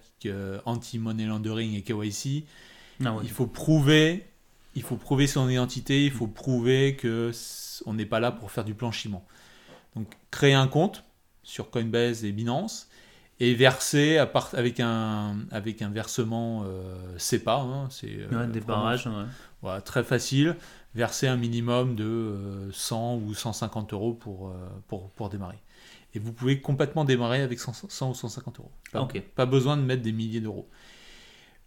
anti-money 0.66 1.24
laundering 1.26 1.74
et 1.74 1.82
KYC. 1.82 2.44
Ah 3.04 3.14
ouais. 3.14 3.22
Il 3.24 3.30
faut 3.30 3.46
prouver, 3.46 4.26
il 4.74 4.82
faut 4.82 4.96
prouver 4.96 5.26
son 5.26 5.48
identité, 5.48 6.04
il 6.04 6.10
faut 6.12 6.26
prouver 6.26 6.96
que 6.96 7.30
on 7.86 7.94
n'est 7.94 8.04
pas 8.04 8.20
là 8.20 8.30
pour 8.30 8.50
faire 8.50 8.64
du 8.64 8.74
blanchiment. 8.74 9.24
Donc 9.96 10.06
créer 10.30 10.52
un 10.52 10.68
compte 10.68 11.04
sur 11.42 11.70
Coinbase 11.70 12.24
et 12.26 12.32
Binance 12.32 12.89
et 13.40 13.54
verser 13.54 14.18
à 14.18 14.26
part, 14.26 14.50
avec 14.52 14.80
un 14.80 15.36
avec 15.50 15.80
un 15.82 15.88
versement 15.88 16.64
euh, 16.66 16.94
SEPA, 17.18 17.54
hein, 17.56 17.88
c'est 17.90 18.08
euh, 18.10 18.28
Ouais, 18.46 18.46
des 18.46 18.60
vraiment- 18.60 18.82
barrages. 18.82 19.06
ouais. 19.06 19.24
voilà, 19.62 19.80
très 19.80 20.04
facile, 20.04 20.56
verser 20.94 21.26
un 21.26 21.36
minimum 21.36 21.94
de 21.96 22.04
euh, 22.04 22.70
100 22.72 23.16
ou 23.16 23.34
150 23.34 23.92
euros 23.94 24.12
pour, 24.14 24.48
euh, 24.48 24.52
pour, 24.88 25.10
pour 25.10 25.28
démarrer. 25.30 25.58
Et 26.14 26.18
vous 26.18 26.32
pouvez 26.32 26.60
complètement 26.60 27.04
démarrer 27.04 27.40
avec 27.40 27.60
100, 27.60 27.72
100 27.88 28.10
ou 28.10 28.14
150 28.14 28.58
euros. 28.58 28.72
Pas, 29.36 29.46
besoin 29.46 29.76
de 29.76 29.82
mettre 29.82 30.02
des 30.02 30.12
milliers 30.12 30.40
d'euros. 30.40 30.68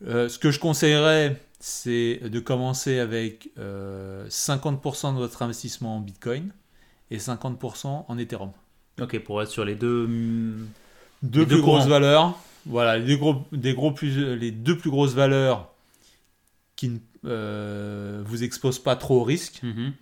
Euh, 0.05 0.27
ce 0.27 0.37
que 0.37 0.51
je 0.51 0.59
conseillerais, 0.59 1.41
c'est 1.61 2.19
de 2.29 2.39
commencer 2.41 2.99
avec 2.99 3.49
euh, 3.57 4.27
50% 4.27 5.13
de 5.13 5.17
votre 5.17 5.41
investissement 5.41 5.95
en 5.95 5.99
Bitcoin 6.01 6.51
et 7.09 7.17
50% 7.19 8.05
en 8.07 8.17
Ethereum. 8.17 8.51
Ok, 9.01 9.17
pour 9.19 9.41
être 9.41 9.49
sur 9.49 9.63
les 9.63 9.75
deux. 9.75 10.09
Deux 11.23 11.41
Les 11.41 11.45
plus 11.47 11.55
deux 11.55 11.61
grosses 11.61 11.87
valeurs. 11.87 12.37
Voilà, 12.65 12.97
les 12.97 13.05
deux, 13.05 13.17
gros, 13.17 13.43
des 13.51 13.73
gros 13.73 13.91
plus, 13.91 14.35
les 14.35 14.51
deux 14.51 14.77
plus 14.77 14.89
grosses 14.89 15.13
valeurs 15.13 15.73
qui 16.75 16.89
ne 16.89 16.97
euh, 17.25 18.21
vous 18.25 18.43
exposent 18.43 18.79
pas 18.79 18.95
trop 18.95 19.21
au 19.21 19.23
risque. 19.23 19.61
mhm. 19.63 19.93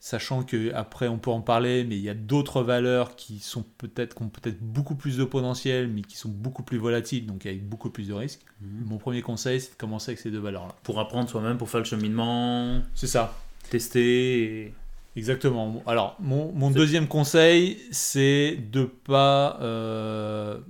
Sachant 0.00 0.42
que 0.42 0.70
après 0.74 1.08
on 1.08 1.16
peut 1.16 1.30
en 1.30 1.40
parler, 1.40 1.82
mais 1.82 1.96
il 1.96 2.02
y 2.02 2.10
a 2.10 2.14
d'autres 2.14 2.62
valeurs 2.62 3.16
qui 3.16 3.38
sont 3.38 3.64
peut-être 3.78 4.14
qui 4.14 4.22
ont 4.22 4.28
peut-être 4.28 4.60
beaucoup 4.60 4.96
plus 4.96 5.16
de 5.16 5.24
potentiel, 5.24 5.88
mais 5.88 6.02
qui 6.02 6.18
sont 6.18 6.28
beaucoup 6.28 6.62
plus 6.62 6.76
volatiles, 6.76 7.24
donc 7.24 7.46
avec 7.46 7.66
beaucoup 7.66 7.88
plus 7.88 8.08
de 8.08 8.12
risques. 8.12 8.42
Mhm. 8.60 8.84
Mon 8.86 8.98
premier 8.98 9.22
conseil, 9.22 9.62
c'est 9.62 9.70
de 9.70 9.76
commencer 9.76 10.10
avec 10.10 10.18
ces 10.18 10.30
deux 10.30 10.40
valeurs-là. 10.40 10.74
Pour 10.82 11.00
apprendre 11.00 11.30
soi-même, 11.30 11.56
pour 11.56 11.70
faire 11.70 11.80
le 11.80 11.86
cheminement, 11.86 12.82
C'est 12.94 13.06
ça. 13.06 13.34
tester. 13.70 14.42
et- 14.66 14.74
Exactement. 15.16 15.82
Alors, 15.86 16.16
mon, 16.18 16.70
deuxième 16.70 17.06
conseil, 17.06 17.78
c'est 17.92 18.56
de 18.70 18.84
pas 18.84 19.58
euh, 19.62 20.60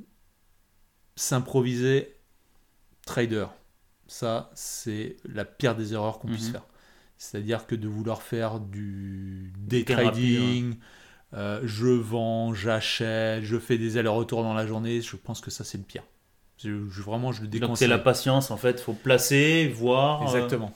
s'improviser 1.17 2.15
trader. 3.07 3.47
Ça, 4.07 4.51
c'est 4.55 5.17
la 5.25 5.45
pire 5.45 5.75
des 5.77 5.95
erreurs 5.95 6.19
qu'on 6.19 6.29
puisse 6.29 6.47
Mhm. 6.47 6.53
faire. 6.53 6.67
C'est-à-dire 7.19 7.67
que 7.67 7.75
de 7.75 7.89
vouloir 7.89 8.23
faire 8.23 8.61
du 8.61 9.53
day 9.59 9.85
rapide, 9.89 9.97
trading, 9.97 10.75
euh, 11.35 11.61
je 11.65 11.89
vends, 11.89 12.55
j'achète, 12.55 13.45
je 13.45 13.59
fais 13.59 13.79
des 13.79 13.97
allers-retours 13.99 14.43
dans 14.43 14.55
la 14.55 14.67
journée, 14.67 15.01
je 15.03 15.17
pense 15.17 15.41
que 15.41 15.51
ça, 15.51 15.65
c'est 15.65 15.79
le 15.79 15.85
pire. 15.85 16.05
Je, 16.59 16.89
je- 16.89 17.03
vraiment, 17.03 17.33
je 17.33 17.43
le 17.43 17.49
Donc 17.49 17.61
c'est 17.61 17.61
déconseille. 17.61 17.89
la 17.89 17.99
patience 17.99 18.51
en 18.51 18.57
fait, 18.57 18.81
faut 18.81 18.95
placer, 18.95 19.69
voir 19.69 20.23
euh, 20.23 20.25
Exactement. 20.27 20.73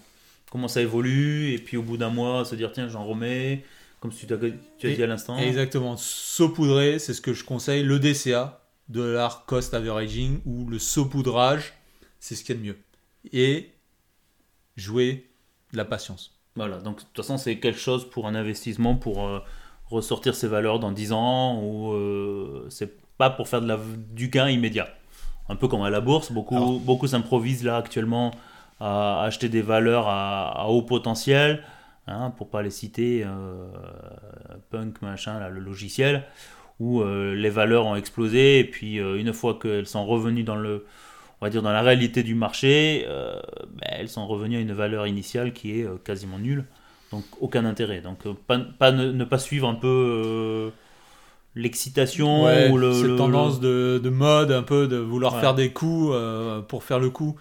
Comment 0.50 0.68
ça 0.68 0.80
évolue, 0.80 1.52
et 1.52 1.58
puis 1.58 1.76
au 1.76 1.82
bout 1.82 1.96
d'un 1.96 2.10
mois 2.10 2.44
se 2.44 2.54
dire 2.54 2.72
tiens 2.72 2.88
j'en 2.88 3.04
remets, 3.04 3.64
comme 4.00 4.12
tu, 4.12 4.26
tu 4.26 4.34
as 4.34 4.90
Et- 4.90 4.94
dit 4.96 5.02
à 5.02 5.06
l'instant. 5.06 5.36
Exactement. 5.38 5.96
Saupoudrer, 5.96 6.98
c'est 6.98 7.14
ce 7.14 7.20
que 7.20 7.34
je 7.34 7.44
conseille. 7.44 7.82
Le 7.82 7.98
DCA, 7.98 8.60
Dollar 8.88 9.44
Cost 9.46 9.74
Averaging, 9.74 10.40
ou 10.46 10.66
le 10.68 10.78
saupoudrage, 10.78 11.74
c'est 12.20 12.34
ce 12.34 12.44
qu'il 12.44 12.54
y 12.54 12.58
a 12.58 12.60
de 12.62 12.66
mieux. 12.66 12.78
Et 13.32 13.70
jouer 14.76 15.26
de 15.72 15.76
la 15.76 15.84
patience. 15.84 16.32
Voilà, 16.56 16.78
donc 16.78 16.96
de 16.98 17.02
toute 17.02 17.16
façon 17.16 17.36
c'est 17.36 17.58
quelque 17.58 17.78
chose 17.78 18.08
pour 18.08 18.26
un 18.26 18.34
investissement, 18.34 18.96
pour 18.96 19.26
euh, 19.26 19.40
ressortir 19.90 20.34
ses 20.34 20.48
valeurs 20.48 20.78
dans 20.80 20.92
10 20.92 21.12
ans, 21.12 21.62
ou 21.62 21.92
euh, 21.92 22.66
c'est 22.70 22.96
pas 23.16 23.30
pour 23.30 23.48
faire 23.48 23.60
de 23.60 23.66
la, 23.68 23.78
du 24.12 24.28
gain 24.28 24.48
immédiat. 24.48 24.88
Un 25.48 25.56
peu 25.56 25.66
comme 25.68 25.82
à 25.82 25.90
la 25.90 26.00
bourse, 26.00 26.32
beaucoup, 26.32 26.56
Alors- 26.56 26.78
beaucoup 26.80 27.06
s'improvisent 27.06 27.64
là 27.64 27.76
actuellement 27.76 28.32
à 28.80 29.22
acheter 29.24 29.48
des 29.48 29.62
valeurs 29.62 30.08
à, 30.08 30.62
à 30.62 30.66
haut 30.66 30.82
potentiel, 30.82 31.62
hein, 32.06 32.32
pour 32.36 32.48
pas 32.50 32.62
les 32.62 32.70
citer, 32.70 33.24
euh, 33.26 33.66
Punk, 34.70 35.02
machin, 35.02 35.38
là, 35.40 35.48
le 35.48 35.60
logiciel, 35.60 36.24
où 36.80 37.00
euh, 37.02 37.34
les 37.34 37.50
valeurs 37.50 37.86
ont 37.86 37.96
explosé, 37.96 38.60
et 38.60 38.64
puis 38.64 39.00
euh, 39.00 39.18
une 39.18 39.32
fois 39.32 39.58
qu'elles 39.60 39.86
sont 39.86 40.06
revenues 40.06 40.44
dans 40.44 40.56
le, 40.56 40.86
on 41.40 41.46
va 41.46 41.50
dire 41.50 41.62
dans 41.62 41.72
la 41.72 41.82
réalité 41.82 42.22
du 42.22 42.34
marché, 42.34 43.06
ben, 43.08 43.88
elles 43.90 44.08
sont 44.08 44.26
revenues 44.26 44.56
à 44.58 44.60
une 44.60 44.72
valeur 44.72 45.06
initiale 45.06 45.52
qui 45.52 45.80
est 45.80 45.86
quasiment 46.04 46.38
nulle. 46.38 46.64
Donc 47.10 47.24
aucun 47.40 47.64
intérêt. 47.64 48.00
Donc 48.00 48.18
pas, 48.46 48.58
pas 48.58 48.92
ne, 48.92 49.10
ne 49.12 49.24
pas 49.24 49.38
suivre 49.38 49.66
un 49.68 49.74
peu 49.74 50.70
l'excitation 51.54 52.44
Ouais, 52.44 52.70
ou 52.70 52.76
le, 52.76 52.92
cette 52.92 53.06
le- 53.06 53.16
tendance 53.16 53.60
de, 53.60 53.98
de 54.02 54.10
mode, 54.10 54.52
un 54.52 54.62
peu 54.62 54.86
de 54.88 54.96
vouloir 54.96 55.34
Ouais. 55.34 55.40
faire 55.40 55.54
des 55.54 55.70
coups 55.72 56.10
euh, 56.12 56.60
pour 56.60 56.84
faire 56.84 56.98
le 57.00 57.10
coup. 57.10 57.36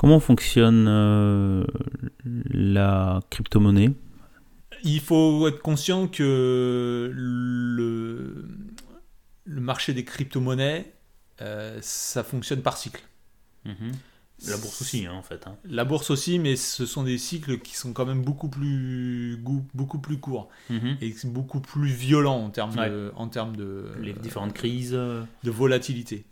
Comment 0.00 0.18
fonctionne 0.18 0.86
euh, 0.88 1.62
la 2.24 3.20
crypto-monnaie? 3.28 3.92
Il 4.82 5.00
faut 5.00 5.46
être 5.46 5.60
conscient 5.60 6.08
que 6.08 7.12
le, 7.14 8.48
le 9.44 9.60
marché 9.60 9.92
des 9.92 10.04
crypto-monnaies, 10.04 10.94
euh, 11.42 11.78
ça 11.82 12.24
fonctionne 12.24 12.62
par 12.62 12.78
cycle. 12.78 13.02
Mhm. 13.66 13.92
La 14.48 14.56
bourse 14.56 14.80
aussi, 14.80 15.04
hein, 15.04 15.12
en 15.12 15.20
fait. 15.22 15.46
hein. 15.46 15.56
La 15.68 15.84
bourse 15.84 16.08
aussi, 16.08 16.38
mais 16.38 16.56
ce 16.56 16.86
sont 16.86 17.02
des 17.02 17.18
cycles 17.18 17.58
qui 17.58 17.76
sont 17.76 17.92
quand 17.92 18.06
même 18.06 18.22
beaucoup 18.22 18.48
plus, 18.48 19.38
beaucoup 19.74 19.98
plus 19.98 20.16
courts 20.16 20.48
Mhm. 20.70 20.96
et 21.02 21.14
beaucoup 21.26 21.60
plus 21.60 21.90
violents 21.90 22.42
en 22.42 22.48
termes 22.48 22.74
Ouais. 22.78 22.88
de, 22.88 23.12
en 23.16 23.28
termes 23.28 23.54
de, 23.54 23.90
Les 24.00 24.14
différentes 24.14 24.54
crises. 24.54 24.94
euh, 24.94 25.22
de 25.44 25.50
volatilité. 25.50 26.24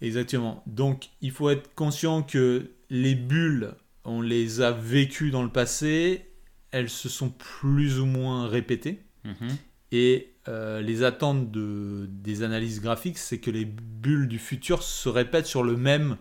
Exactement. 0.00 0.62
Donc, 0.66 1.08
il 1.20 1.30
faut 1.30 1.50
être 1.50 1.74
conscient 1.74 2.22
que 2.22 2.70
les 2.90 3.14
bulles, 3.14 3.72
on 4.04 4.20
les 4.22 4.60
a 4.60 4.70
vécues 4.70 5.30
dans 5.30 5.42
le 5.42 5.48
passé, 5.50 6.26
elles 6.70 6.88
se 6.90 7.08
sont 7.08 7.30
plus 7.30 7.98
ou 8.00 8.06
moins 8.06 8.46
répétées. 8.48 9.02
Mhm. 9.24 9.48
Et 9.90 10.32
euh, 10.48 10.80
les 10.80 11.02
attentes 11.02 11.50
de, 11.50 12.06
des 12.10 12.42
analyses 12.42 12.80
graphiques, 12.80 13.18
c'est 13.18 13.38
que 13.38 13.50
les 13.50 13.64
bulles 13.64 14.28
du 14.28 14.38
futur 14.38 14.82
se 14.82 15.08
répètent 15.08 15.46
sur 15.46 15.62
le 15.62 15.76
même, 15.76 16.16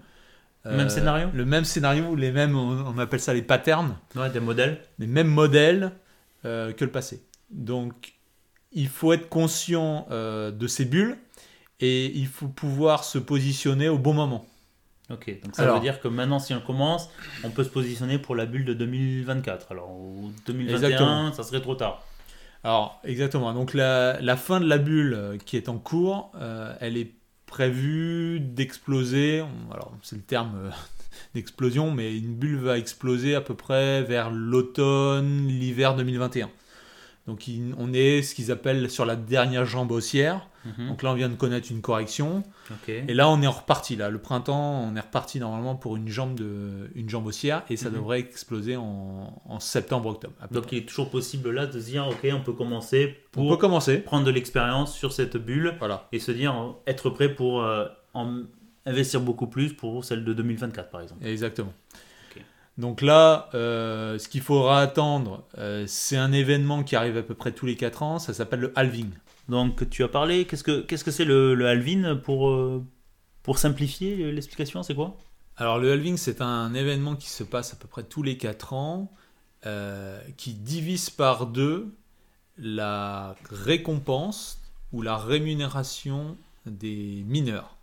euh, 0.66 0.76
Même 0.76 0.90
scénario 0.90 1.30
Le 1.34 1.46
même 1.46 1.66
scénario, 1.66 2.16
les 2.16 2.32
mêmes, 2.32 2.56
on, 2.58 2.86
on 2.88 2.98
appelle 2.98 3.20
ça 3.20 3.34
les 3.34 3.42
patterns, 3.42 3.96
Ouais, 4.16 4.30
des 4.30 4.40
modèles. 4.40 4.82
les 5.00 5.08
mêmes 5.08 5.28
modèles 5.30 5.92
euh, 6.46 6.72
que 6.74 6.84
le 6.86 6.92
passé. 6.92 7.22
Donc, 7.52 8.14
il 8.74 8.88
faut 8.90 9.14
être 9.14 9.30
conscient 9.30 10.08
de 10.12 10.68
ces 10.68 10.84
bulles 10.86 11.18
et 11.80 12.08
il 12.18 12.28
faut 12.28 12.48
pouvoir 12.48 13.04
se 13.04 13.18
positionner 13.18 13.90
au 13.90 13.98
bon 13.98 14.14
moment. 14.14 14.46
Ok, 15.10 15.30
donc 15.42 15.56
ça 15.56 15.64
Alors. 15.64 15.76
veut 15.76 15.82
dire 15.82 16.02
que 16.02 16.08
maintenant, 16.10 16.40
si 16.40 16.54
on 16.54 16.60
commence, 16.60 17.10
on 17.44 17.50
peut 17.50 17.64
se 17.64 17.70
positionner 17.70 18.20
pour 18.20 18.36
la 18.36 18.46
bulle 18.46 18.66
de 18.66 18.74
2024. 18.74 19.72
Alors, 19.72 19.90
ou 19.92 20.32
2021, 20.48 20.76
Exactement. 20.76 21.34
ça 21.34 21.44
serait 21.44 21.62
trop 21.62 21.76
tard. 21.76 22.04
Alors, 22.64 23.00
exactement. 23.06 23.54
Donc, 23.54 23.74
la, 23.74 24.20
la 24.20 24.36
fin 24.36 24.60
de 24.60 24.66
la 24.68 24.78
bulle 24.78 25.14
euh, 25.14 25.38
qui 25.38 25.56
est 25.56 25.70
en 25.70 25.78
cours, 25.78 26.32
euh, 26.36 26.74
elle 26.82 26.98
est 26.98 27.14
prévue 27.46 28.42
d'exploser. 28.42 29.44
Alors, 29.72 29.94
c'est 30.02 30.18
le 30.18 30.24
terme 30.24 30.58
euh, 30.58 30.70
d'explosion, 31.36 31.92
mais 31.92 32.18
une 32.18 32.36
bulle 32.36 32.58
va 32.58 32.78
exploser 32.78 33.34
à 33.36 33.42
peu 33.42 33.54
près 33.54 34.04
vers 34.04 34.30
l'automne, 34.30 35.48
l'hiver 35.48 35.96
2021. 35.96 36.50
Donc, 37.28 37.48
il- 37.48 37.76
on 37.78 37.92
est 37.94 38.22
ce 38.22 38.34
qu'ils 38.34 38.52
appellent 38.52 38.90
sur 38.90 39.06
la 39.06 39.16
dernière 39.18 39.66
jambe 39.66 39.92
haussière. 39.92 40.48
Mhm. 40.66 40.88
Donc 40.88 41.04
là, 41.04 41.12
on 41.12 41.14
vient 41.14 41.30
de 41.30 41.36
connaître 41.36 41.70
une 41.72 41.82
correction. 41.82 42.42
Et 42.88 43.14
là, 43.14 43.30
on 43.30 43.42
est 43.42 43.48
reparti. 43.48 43.96
Là, 43.98 44.10
le 44.10 44.18
printemps, 44.20 44.82
on 44.82 44.96
est 44.96 45.00
reparti 45.02 45.40
normalement 45.40 45.76
pour 45.76 45.96
une 45.98 46.08
jambe 46.08 46.36
de, 46.36 46.90
une 46.96 47.10
jambe 47.10 47.26
haussière, 47.28 47.64
et 47.70 47.76
ça 47.78 47.90
Mhm. 47.90 47.96
devrait 47.96 48.20
exploser 48.20 48.76
en, 48.78 49.42
en 49.46 49.60
septembre-octobre. 49.60 50.34
Donc, 50.52 50.72
il 50.72 50.80
est 50.80 50.86
toujours 50.86 51.10
possible 51.10 51.52
là 51.52 51.66
de 51.66 51.80
se 51.80 51.86
dire, 51.86 52.08
ok, 52.08 52.28
on 52.34 52.42
peut 52.42 52.54
commencer 52.54 53.18
On 53.18 53.32
pour 53.32 53.50
peut 53.52 53.58
commencer. 53.58 53.98
prendre 54.00 54.26
de 54.26 54.32
l'expérience 54.32 54.96
sur 54.96 55.12
cette 55.14 55.38
bulle 55.38 55.76
Voilà. 55.80 56.08
et 56.12 56.20
se 56.20 56.32
dire, 56.32 56.76
être 56.88 57.10
prêt 57.10 57.34
pour 57.34 57.62
euh, 57.62 57.86
en 58.14 58.42
investir 58.86 59.20
beaucoup 59.20 59.48
plus 59.48 59.74
pour 59.74 60.06
celle 60.06 60.24
de 60.24 60.34
2024, 60.34 60.90
par 60.90 61.02
exemple. 61.02 61.26
Exactement. 61.26 61.74
Donc 62.78 63.02
là, 63.02 63.50
euh, 63.56 64.20
ce 64.20 64.28
qu'il 64.28 64.42
faudra 64.42 64.82
attendre, 64.82 65.44
euh, 65.58 65.86
c'est 65.88 66.18
un 66.18 66.32
événement 66.32 66.84
qui 66.84 66.96
arrive 66.96 67.18
à 67.18 67.24
peu 67.24 67.34
près 67.34 67.52
tous 67.52 67.66
les 67.66 67.76
4 67.76 68.04
ans. 68.04 68.20
Ça 68.20 68.34
s'appelle 68.34 68.60
le 68.60 68.74
halving. 68.76 69.10
Donc, 69.50 69.90
tu 69.90 70.04
as 70.04 70.08
parlé, 70.08 70.46
qu'est-ce 70.46 70.64
que 70.64 70.82
qu'est-ce 70.82 71.04
que 71.04 71.12
c'est 71.12 71.26
le, 71.26 71.56
le 71.56 71.68
halving 71.68 72.16
pour, 72.16 72.50
euh, 72.50 72.84
pour 73.42 73.58
simplifier 73.58 74.32
l'explication 74.32 74.84
C'est 74.84 74.94
quoi? 74.94 75.18
Alors 75.56 75.80
le 75.80 75.92
halving, 75.92 76.18
c'est 76.18 76.42
un 76.42 76.74
événement 76.76 77.16
qui 77.16 77.30
se 77.30 77.44
passe 77.44 77.74
à 77.74 77.78
peu 77.78 77.88
près 77.88 78.04
tous 78.04 78.22
les 78.22 78.38
4 78.38 78.74
ans, 78.74 79.12
qui 80.38 80.54
divise 80.54 81.10
par 81.10 81.46
deux 81.46 81.94
la 82.58 83.36
récompense 83.50 84.62
ou 84.94 85.02
la 85.02 85.18
rémunération 85.18 86.38
des 86.66 87.24
mineurs. 87.26 87.76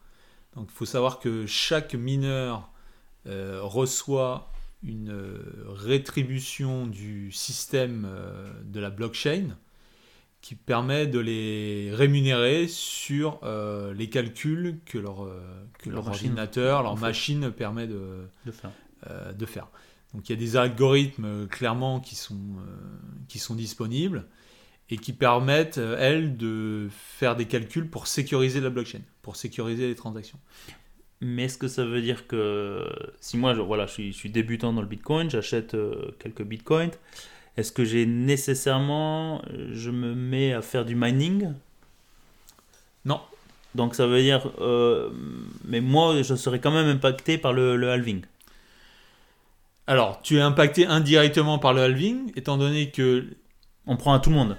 Donc 0.55 0.69
il 0.71 0.75
faut 0.75 0.87
savoir 0.87 1.19
que 1.19 1.45
chaque 1.47 1.95
mineur 1.95 2.71
reçoit 3.27 4.54
une 4.85 5.11
euh, 5.11 5.39
rétribution 5.69 6.87
du 6.87 7.33
système 7.33 8.07
euh, 8.07 8.53
de 8.65 8.81
la 8.81 8.91
blockchain 8.91 9.57
qui 10.41 10.55
permet 10.55 11.07
de 11.07 11.19
les 11.19 11.91
rémunérer 11.95 12.69
sur 12.69 13.41
euh, 13.45 13.95
les 13.95 14.11
calculs 14.11 14.79
que 14.85 14.99
leur, 14.99 15.25
euh, 15.25 15.41
que 15.79 15.89
Leur 15.89 16.03
leur 16.03 16.09
machine, 16.09 16.27
ordinateur, 16.29 16.83
leur 16.83 16.99
machine 16.99 17.51
permet 17.51 17.87
de, 17.87 18.27
de 18.45 18.53
faire 18.53 18.71
euh, 19.11 19.33
de 19.33 19.47
faire. 19.47 19.69
Donc 20.13 20.29
il 20.29 20.33
y 20.33 20.37
a 20.37 20.39
des 20.39 20.57
algorithmes 20.57 21.49
clairement 21.49 21.99
qui 21.99 22.15
sont, 22.15 22.39
qui 23.27 23.39
sont 23.39 23.55
disponibles 23.55 24.27
et 24.91 24.99
qui 24.99 25.13
permettent, 25.15 25.79
elles, 25.79 26.37
de 26.37 26.89
faire 26.91 27.37
des 27.37 27.47
calculs 27.47 27.89
pour 27.89 28.07
sécuriser 28.07 28.61
la 28.61 28.71
blockchain, 28.71 29.01
pour 29.23 29.37
sécuriser 29.37 29.89
les 29.89 29.95
transactions. 29.95 30.39
Mais 31.21 31.45
est-ce 31.45 31.59
que 31.59 31.69
ça 31.69 31.85
veut 31.85 32.03
dire 32.03 32.27
que 32.27 32.87
si 33.21 33.37
moi, 33.37 33.55
je, 33.55 33.61
voilà, 33.61 33.87
je 33.87 33.93
suis, 33.93 34.13
je 34.13 34.17
suis 34.17 34.31
débutant 34.31 34.73
dans 34.73 34.81
le 34.81 34.87
Bitcoin, 34.87 35.31
j'achète 35.31 35.75
euh, 35.75 36.11
quelques 36.19 36.43
Bitcoins, 36.43 36.91
est-ce 37.57 37.73
que 37.73 37.85
j'ai 37.85 38.05
nécessairement, 38.07 39.43
euh, 39.53 39.71
je 39.73 39.91
me 39.91 40.15
mets 40.15 40.53
à 40.53 40.61
faire 40.63 40.85
du 40.85 40.95
mining? 40.95 41.53
Non. 43.05 43.21
Donc 43.75 43.95
ça 43.95 44.07
veut 44.07 44.21
dire, 44.21 44.51
euh, 44.61 45.11
mais 45.65 45.81
moi 45.81 46.23
je 46.23 46.35
serais 46.35 46.61
quand 46.61 46.71
même 46.71 46.89
impacté 46.89 47.39
par 47.39 47.53
le, 47.53 47.77
le 47.77 47.91
halving. 47.91 48.23
Alors, 49.87 50.23
tu 50.23 50.37
es 50.39 50.41
impacté 50.41 50.87
indirectement 50.87 51.59
par 51.59 51.75
le 51.75 51.83
halving, 51.83 52.33
étant 52.37 52.57
donné 52.57 52.91
que 52.91 53.27
On 53.87 53.97
prend 53.97 54.15
à 54.15 54.19
tout 54.21 54.31
le 54.31 54.37
monde. 54.37 54.57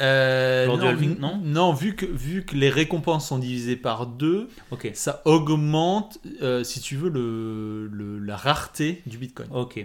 Euh, 0.00 0.66
non, 0.66 0.80
halving, 0.80 1.16
non 1.18 1.72
vu 1.72 1.94
que, 1.96 2.06
vu 2.06 2.44
que 2.44 2.54
les 2.54 2.70
récompenses 2.70 3.28
sont 3.28 3.38
divisées 3.38 3.76
par 3.76 4.06
deux, 4.06 4.48
Ok. 4.70 4.90
ça 4.94 5.22
augmente, 5.24 6.18
euh, 6.42 6.62
si 6.64 6.80
tu 6.80 6.96
veux, 6.96 7.08
le, 7.10 7.88
le- 7.88 8.18
la 8.18 8.36
rareté 8.36 9.02
du 9.06 9.18
Bitcoin. 9.18 9.48
Ok. 9.52 9.84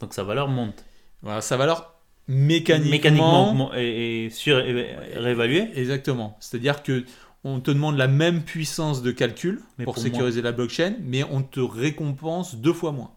Donc 0.00 0.12
sa 0.14 0.22
valeur 0.24 0.48
monte. 0.48 0.84
Voilà, 1.22 1.40
sa 1.40 1.56
valeur 1.56 1.94
mécaniquement... 2.28 2.90
Mécaniquement 2.90 3.54
mon- 3.54 3.70
et, 3.74 4.26
et 4.26 4.30
sur 4.30 4.58
et- 4.58 4.94
réévaluée. 5.16 5.70
Exactement. 5.74 6.36
C'est-à-dire 6.40 6.82
que 6.82 7.04
on 7.44 7.60
te 7.60 7.70
demande 7.70 7.96
la 7.96 8.08
même 8.08 8.42
puissance 8.42 9.00
de 9.02 9.10
calcul 9.12 9.60
Mais 9.78 9.84
pour, 9.84 9.94
pour 9.94 10.02
sécuriser 10.02 10.42
la 10.42 10.52
blockchain, 10.52 10.94
mais 11.00 11.24
on 11.24 11.42
te 11.42 11.60
récompense 11.60 12.56
deux 12.56 12.72
fois 12.72 12.92
moins. 12.92 13.12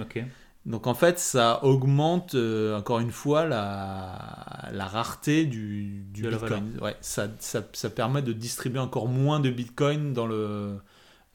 Ok. 0.00 0.22
Donc 0.66 0.86
en 0.86 0.94
fait, 0.94 1.18
ça 1.18 1.64
augmente 1.64 2.34
euh, 2.34 2.76
encore 2.76 2.98
une 3.00 3.10
fois 3.12 3.46
la, 3.46 4.68
la 4.72 4.86
rareté 4.86 5.46
du, 5.46 6.04
du 6.12 6.22
De 6.22 6.28
la 6.28 6.36
Bitcoin. 6.36 6.78
Ouais, 6.82 6.96
ça, 7.00 7.28
ça, 7.38 7.62
ça 7.72 7.90
permet 7.90 8.20
de 8.22 8.32
distribuer 8.32 8.80
encore 8.80 9.08
moins 9.08 9.40
de 9.40 9.48
Bitcoin 9.50 10.12
dans 10.12 10.26
le, 10.26 10.78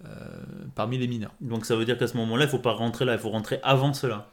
euh, 0.05 0.09
parmi 0.75 0.97
les 0.99 1.07
mineurs. 1.07 1.33
Donc 1.41 1.65
ça 1.65 1.75
veut 1.75 1.85
dire 1.85 1.97
qu'à 1.97 2.07
ce 2.07 2.17
moment-là, 2.17 2.45
il 2.45 2.49
faut 2.49 2.59
pas 2.59 2.73
rentrer 2.73 3.05
là, 3.05 3.13
il 3.13 3.19
faut 3.19 3.29
rentrer 3.31 3.59
avant 3.63 3.93
cela. 3.93 4.29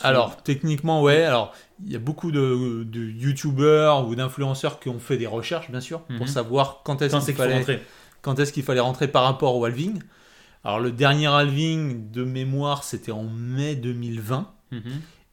Alors 0.00 0.42
techniquement, 0.42 1.02
ouais. 1.02 1.22
Alors 1.24 1.54
il 1.84 1.92
y 1.92 1.96
a 1.96 1.98
beaucoup 2.00 2.30
de, 2.32 2.84
de 2.84 3.00
YouTubers 3.00 4.06
ou 4.08 4.14
d'influenceurs 4.14 4.80
qui 4.80 4.88
ont 4.88 4.98
fait 5.00 5.16
des 5.16 5.26
recherches, 5.26 5.70
bien 5.70 5.80
sûr, 5.80 6.02
Mhm. 6.08 6.18
pour 6.18 6.28
savoir 6.28 6.82
quand 6.84 7.02
est-ce 7.02 7.18
qu'il 7.18 7.24
qu'il 7.24 7.34
faut 7.34 7.42
fallait 7.42 7.54
rentrer. 7.58 7.82
quand 8.22 8.38
est-ce 8.38 8.52
qu'il 8.52 8.62
fallait 8.64 8.80
rentrer 8.80 9.08
par 9.08 9.24
rapport 9.24 9.56
au 9.56 9.64
halving. 9.64 10.00
Alors 10.64 10.80
le 10.80 10.90
dernier 10.90 11.26
halving 11.28 12.10
de 12.10 12.24
mémoire, 12.24 12.84
c'était 12.84 13.12
en 13.12 13.24
mai 13.24 13.74
2020. 13.76 14.50
Mhm. 14.72 14.80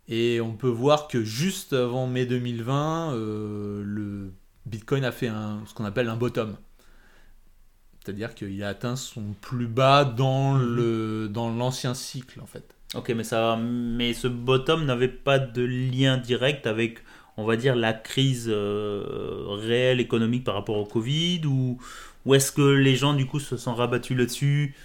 Et 0.07 0.39
on 0.39 0.53
peut 0.53 0.69
voir 0.69 1.07
que 1.07 1.23
juste 1.23 1.73
avant 1.73 2.05
mai 2.07 2.25
2020, 2.25 3.13
euh, 3.15 3.81
le 3.83 4.31
Bitcoin 4.65 5.03
a 5.03 5.11
fait 5.11 5.27
un, 5.27 5.61
ce 5.65 5.73
qu'on 5.73 5.85
appelle 5.85 6.09
un 6.09 6.15
bottom. 6.15 6.55
C'est-à-dire 8.03 8.35
qu'il 8.35 8.61
a 8.63 8.69
atteint 8.69 8.95
son 8.95 9.33
plus 9.41 9.67
bas 9.67 10.05
dans 10.05 10.53
Mhm. 10.55 10.75
le 10.75 11.27
dans 11.27 11.49
l'ancien 11.49 11.93
cycle 11.95 12.39
en 12.39 12.45
fait. 12.45 12.75
Ok, 12.93 13.09
mais 13.15 13.23
ça, 13.23 13.57
mais 13.57 14.13
ce 14.13 14.27
bottom 14.27 14.85
n'avait 14.85 15.07
pas 15.09 15.39
de 15.39 15.63
lien 15.63 16.17
direct 16.17 16.67
avec, 16.67 16.99
on 17.35 17.43
va 17.43 17.57
dire, 17.57 17.75
la 17.75 17.93
crise 17.93 18.45
euh, 18.47 19.03
réelle 19.49 19.99
économique 19.99 20.43
par 20.43 20.53
rapport 20.53 20.77
au 20.77 20.85
Covid 20.85 21.41
ou, 21.45 21.79
ou 22.25 22.35
est-ce 22.35 22.51
que 22.51 22.61
les 22.61 22.95
gens 22.95 23.13
du 23.15 23.25
coup 23.25 23.39
se 23.39 23.57
sont 23.57 23.73
rabattus 23.73 24.15
là-dessus? 24.15 24.75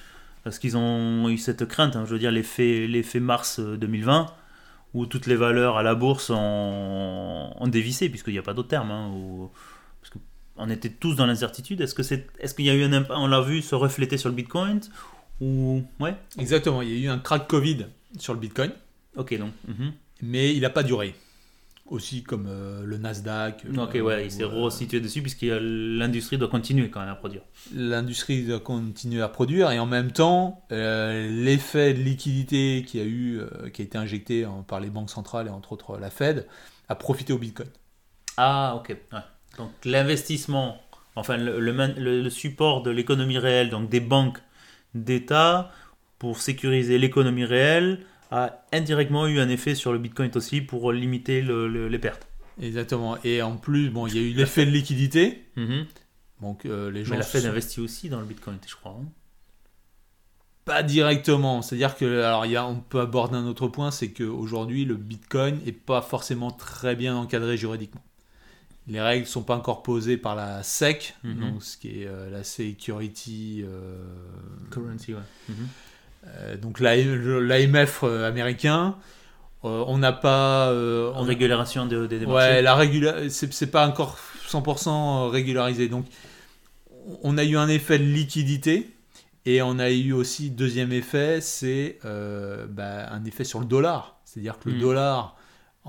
Parce 0.44 0.58
qu'ils 0.58 0.76
ont 0.76 1.28
eu 1.28 1.38
cette 1.38 1.66
crainte, 1.66 1.96
hein, 1.96 2.04
je 2.06 2.12
veux 2.12 2.18
dire 2.18 2.30
l'effet 2.30 2.86
l'effet 2.86 3.20
mars 3.20 3.58
euh, 3.60 3.76
2020 3.76 4.26
où 4.94 5.06
toutes 5.06 5.26
les 5.26 5.36
valeurs 5.36 5.76
à 5.76 5.82
la 5.84 5.94
bourse 5.94 6.30
ont, 6.30 7.52
ont 7.56 7.68
dévissé 7.68 8.08
puisqu'il 8.08 8.32
n'y 8.32 8.38
a 8.38 8.42
pas 8.42 8.54
d'autre 8.54 8.68
terme, 8.68 8.90
hein, 8.90 9.10
où- 9.14 9.50
parce 10.00 10.12
qu'on 10.56 10.68
était 10.70 10.90
tous 10.90 11.14
dans 11.14 11.26
l'incertitude. 11.26 11.80
Est-ce 11.80 11.94
que 11.94 12.02
c'est, 12.02 12.26
est-ce 12.40 12.54
qu'il 12.54 12.64
y 12.64 12.70
a 12.70 12.74
eu 12.74 12.82
un 12.82 12.92
impact, 12.92 13.14
on 13.20 13.26
l'a 13.28 13.40
vu 13.40 13.62
se 13.62 13.74
refléter 13.76 14.16
sur 14.18 14.28
le 14.28 14.34
Bitcoin 14.34 14.80
ou 15.40 15.82
ouais, 16.00 16.16
Exactement, 16.38 16.82
il 16.82 16.88
y 16.90 17.02
a 17.02 17.06
eu 17.06 17.08
un 17.08 17.18
crack 17.18 17.46
Covid 17.46 17.86
sur 18.18 18.34
le 18.34 18.40
Bitcoin, 18.40 18.72
ok 19.16 19.38
donc. 19.38 19.52
mhm. 19.68 19.92
mais 20.22 20.54
il 20.54 20.60
n'a 20.62 20.70
pas 20.70 20.82
duré. 20.82 21.14
Aussi 21.90 22.22
comme 22.22 22.46
euh, 22.48 22.84
le 22.84 22.98
Nasdaq. 22.98 23.64
euh, 23.66 23.82
Ok, 23.82 23.98
ouais, 24.02 24.24
il 24.26 24.30
s'est 24.30 24.44
euh, 24.44 24.46
resitué 24.46 25.00
dessus 25.00 25.22
puisque 25.22 25.42
l'industrie 25.42 26.38
doit 26.38 26.48
continuer 26.48 26.88
quand 26.88 27.00
même 27.00 27.08
à 27.08 27.16
produire. 27.16 27.42
l'industrie 27.74 28.44
doit 28.46 28.60
continuer 28.60 29.22
à 29.22 29.28
produire 29.28 29.70
et 29.72 29.78
en 29.80 29.86
même 29.86 30.12
temps 30.12 30.62
euh, 30.70 31.28
l'effet 31.28 31.92
de 31.92 31.98
liquidité 32.00 32.84
qui 32.86 33.00
a 33.00 33.04
eu 33.04 33.40
euh, 33.40 33.70
qui 33.70 33.82
a 33.82 33.84
été 33.84 33.98
injecté 33.98 34.46
en- 34.46 34.62
par 34.62 34.78
les 34.78 34.88
banques 34.88 35.10
centrales 35.10 35.48
et 35.48 35.50
entre 35.50 35.72
autres 35.72 35.98
la 35.98 36.10
Fed 36.10 36.46
a 36.88 36.94
profité 36.94 37.32
au 37.32 37.38
Bitcoin. 37.38 37.68
Ah, 38.36 38.74
ok. 38.76 38.88
ouais. 39.12 39.18
Donc 39.58 39.70
l'investissement, 39.84 40.78
enfin 41.16 41.36
le 41.36 42.30
support 42.30 42.82
de 42.82 42.90
l'économie 42.90 43.38
réelle, 43.38 43.68
donc 43.68 43.90
des 43.90 44.00
banques 44.00 44.38
d'État 44.94 45.72
pour 46.18 46.40
sécuriser 46.40 46.98
l'économie 46.98 47.44
réelle, 47.44 48.00
a 48.30 48.64
indirectement 48.72 49.26
eu 49.26 49.40
un 49.40 49.48
effet 49.48 49.74
sur 49.74 49.92
le 49.92 49.98
Bitcoin 49.98 50.30
aussi 50.34 50.60
pour 50.60 50.92
limiter 50.92 51.42
le- 51.42 51.68
le- 51.68 51.88
les 51.88 51.98
pertes. 51.98 52.26
Exactement. 52.60 53.16
Et 53.24 53.42
en 53.42 53.56
plus, 53.56 53.90
bon, 53.90 54.06
il 54.06 54.14
y 54.14 54.18
a 54.18 54.22
eu 54.22 54.32
l'effet 54.32 54.66
de 54.66 54.70
liquidité. 54.70 55.46
Mhm. 55.56 55.86
Donc 56.42 56.64
euh, 56.66 56.90
les 56.90 57.04
gens 57.04 57.12
Mais 57.12 57.18
la 57.18 57.22
Fed 57.24 57.42
sont- 57.42 57.48
investit 57.48 57.80
aussi 57.80 58.08
dans 58.08 58.20
le 58.20 58.26
Bitcoin, 58.26 58.58
je 58.66 58.74
crois. 58.76 58.96
hein. 59.00 59.06
pas 60.64 60.82
directement. 60.82 61.62
C'est-à-dire 61.62 61.96
que 61.96 62.22
alors 62.22 62.46
il 62.46 62.52
y 62.52 62.56
a, 62.56 62.64
on 62.66 62.76
peut 62.80 63.00
aborder 63.00 63.36
un 63.36 63.46
autre 63.46 63.66
point, 63.68 63.90
c'est 63.90 64.12
qu'aujourd'hui 64.12 64.84
le 64.84 64.94
Bitcoin 64.94 65.58
est 65.66 65.72
pas 65.72 66.00
forcément 66.02 66.50
très 66.50 66.94
bien 66.94 67.16
encadré 67.16 67.56
juridiquement. 67.56 68.02
Les 68.86 69.00
règles 69.00 69.26
sont 69.26 69.42
pas 69.42 69.56
encore 69.56 69.82
posées 69.82 70.16
par 70.16 70.34
la 70.36 70.62
SEC, 70.62 71.14
Mhm. 71.24 71.40
donc 71.40 71.62
ce 71.62 71.76
qui 71.76 72.02
est 72.02 72.06
euh, 72.06 72.30
la 72.30 72.44
Security 72.44 73.62
euh, 73.64 74.02
Currency, 74.70 75.14
ouais. 75.14 75.20
Mhm. 75.48 75.66
Donc 76.60 76.80
la- 76.80 76.96
le- 76.96 77.40
l'AMF 77.40 78.00
euh, 78.02 78.26
américain, 78.28 78.96
euh, 79.64 79.84
on 79.86 79.98
n'a 79.98 80.12
pas... 80.12 80.68
euh, 80.70 81.12
En 81.12 81.20
on- 81.22 81.24
régulation 81.24 81.86
de- 81.86 82.06
des 82.06 82.18
des 82.18 82.26
ouais, 82.26 82.32
marchés. 82.32 82.62
la 82.62 82.74
régula- 82.76 83.28
c'est 83.30 83.70
pas 83.70 83.86
encore 83.86 84.18
100% 84.48 85.28
régularisé. 85.30 85.88
Donc 85.88 86.06
on 87.22 87.38
a 87.38 87.44
eu 87.44 87.56
un 87.56 87.68
effet 87.68 87.98
de 87.98 88.04
liquidité 88.04 88.90
et 89.46 89.62
on 89.62 89.78
a 89.78 89.90
eu 89.90 90.12
aussi 90.12 90.50
deuxième 90.50 90.92
effet, 90.92 91.40
c'est 91.40 91.98
euh, 92.04 92.66
bah, 92.68 93.08
un 93.10 93.24
effet 93.24 93.44
sur 93.44 93.58
le 93.60 93.66
dollar. 93.66 94.16
C'est-à-dire 94.24 94.58
que 94.58 94.68
le 94.68 94.76
Mm. 94.76 94.80
dollar, 94.80 95.36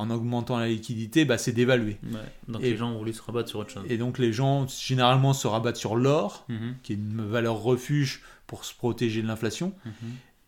en 0.01 0.09
augmentant 0.09 0.57
la 0.57 0.67
liquidité, 0.67 1.25
bah, 1.25 1.37
s'est 1.37 1.51
dévalué. 1.51 1.97
Ouais. 2.03 2.19
Donc 2.47 2.61
Et- 2.63 2.71
les 2.71 2.77
gens 2.77 2.91
ont 2.91 2.97
voulu 2.97 3.13
se 3.13 3.21
rabattre 3.21 3.49
sur 3.49 3.59
autre 3.59 3.69
chose. 3.71 3.85
Et 3.89 3.97
donc 3.97 4.17
les 4.19 4.33
gens 4.33 4.67
généralement 4.67 5.33
se 5.33 5.47
rabattent 5.47 5.77
sur 5.77 5.95
l'or, 5.95 6.45
Mhm. 6.49 6.75
qui 6.83 6.93
est 6.93 6.95
une 6.95 7.21
valeur 7.25 7.55
refuge 7.61 8.21
pour 8.47 8.65
se 8.65 8.73
protéger 8.75 9.21
de 9.21 9.27
l'inflation. 9.27 9.73
Mhm. 9.85 9.91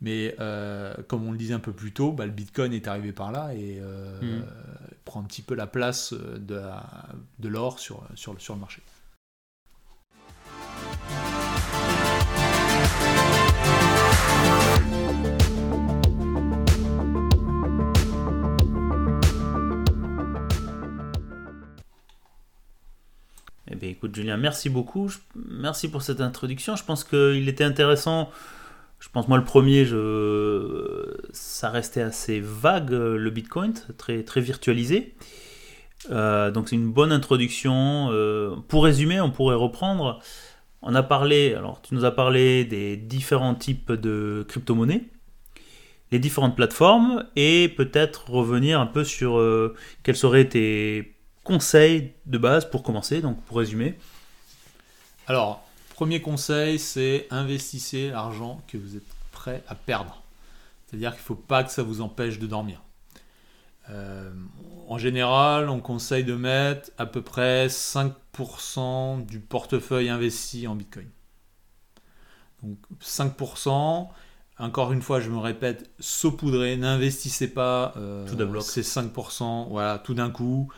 Mais 0.01 0.35
euh, 0.41 0.93
comme 1.07 1.25
on 1.25 1.31
le 1.31 1.37
disait 1.37 1.53
un 1.53 1.59
peu 1.59 1.71
plus 1.71 1.93
tôt, 1.93 2.11
bah, 2.11 2.25
le 2.25 2.31
Bitcoin 2.31 2.73
est 2.73 2.87
arrivé 2.87 3.13
par 3.13 3.31
là 3.31 3.53
et 3.53 3.77
euh, 3.79 4.19
Mhm. 4.21 4.43
prend 5.05 5.21
un 5.21 5.23
petit 5.23 5.41
peu 5.41 5.55
la 5.55 5.67
place 5.67 6.13
de, 6.13 6.55
la- 6.55 7.05
de 7.39 7.47
l'or 7.47 7.79
sur, 7.79 8.03
sur, 8.15 8.33
le- 8.33 8.39
sur 8.39 8.53
le 8.55 8.59
marché. 8.59 8.81
Julien, 24.11 24.37
merci 24.37 24.69
beaucoup. 24.69 25.09
Merci 25.35 25.89
pour 25.89 26.01
cette 26.01 26.21
introduction. 26.21 26.75
Je 26.75 26.83
pense 26.83 27.03
qu'il 27.03 27.47
était 27.47 27.63
intéressant. 27.63 28.29
Je 28.99 29.09
pense, 29.09 29.27
moi, 29.27 29.37
le 29.37 29.43
premier, 29.43 29.85
je... 29.85 31.13
ça 31.33 31.69
restait 31.69 32.01
assez 32.01 32.39
vague, 32.39 32.91
le 32.91 33.29
Bitcoin, 33.29 33.73
très, 33.97 34.23
très 34.23 34.41
virtualisé. 34.41 35.13
Euh, 36.09 36.51
donc, 36.51 36.69
c'est 36.69 36.75
une 36.75 36.91
bonne 36.91 37.11
introduction. 37.11 38.09
Euh, 38.11 38.55
pour 38.67 38.83
résumer, 38.83 39.21
on 39.21 39.31
pourrait 39.31 39.55
reprendre. 39.55 40.19
On 40.81 40.95
a 40.95 41.03
parlé, 41.03 41.53
alors, 41.53 41.81
tu 41.81 41.95
nous 41.95 42.05
as 42.05 42.11
parlé 42.11 42.65
des 42.65 42.97
différents 42.97 43.55
types 43.55 43.91
de 43.91 44.45
crypto-monnaies, 44.47 45.05
les 46.11 46.19
différentes 46.19 46.55
plateformes, 46.55 47.25
et 47.35 47.69
peut-être 47.69 48.29
revenir 48.29 48.79
un 48.79 48.85
peu 48.85 49.03
sur 49.03 49.37
euh, 49.37 49.75
quels 50.03 50.17
seraient 50.17 50.47
tes 50.47 51.12
conseils 51.43 52.13
de 52.25 52.37
base 52.37 52.69
pour 52.69 52.83
commencer, 52.83 53.21
donc 53.21 53.41
pour 53.43 53.57
résumer. 53.57 53.97
Alors, 55.27 55.65
premier 55.95 56.21
conseil, 56.21 56.79
c'est 56.79 57.27
investissez 57.29 58.09
l'argent 58.09 58.61
que 58.67 58.77
vous 58.77 58.95
êtes 58.97 59.03
prêt 59.31 59.63
à 59.67 59.75
perdre. 59.75 60.21
C'est-à-dire 60.85 61.11
qu'il 61.11 61.21
ne 61.21 61.25
faut 61.25 61.35
pas 61.35 61.63
que 61.63 61.71
ça 61.71 61.83
vous 61.83 62.01
empêche 62.01 62.39
de 62.39 62.47
dormir. 62.47 62.81
Euh, 63.89 64.31
en 64.87 64.97
général, 64.97 65.69
on 65.69 65.79
conseille 65.79 66.23
de 66.23 66.35
mettre 66.35 66.91
à 66.97 67.05
peu 67.05 67.21
près 67.21 67.67
5% 67.67 69.25
du 69.25 69.39
portefeuille 69.39 70.09
investi 70.09 70.67
en 70.67 70.75
Bitcoin. 70.75 71.09
Donc 72.61 72.77
5%, 73.01 74.07
encore 74.59 74.93
une 74.93 75.01
fois, 75.01 75.19
je 75.19 75.29
me 75.29 75.37
répète, 75.37 75.89
saupoudrez, 75.99 76.77
n'investissez 76.77 77.47
pas 77.49 77.93
euh, 77.97 78.27
Tout 78.27 78.35
d'un 78.35 78.45
bloc. 78.45 78.63
ces 78.63 78.83
5%, 78.83 79.67
voilà, 79.69 79.99
tout 79.99 80.13
d'un 80.13 80.29
coup, 80.29 80.71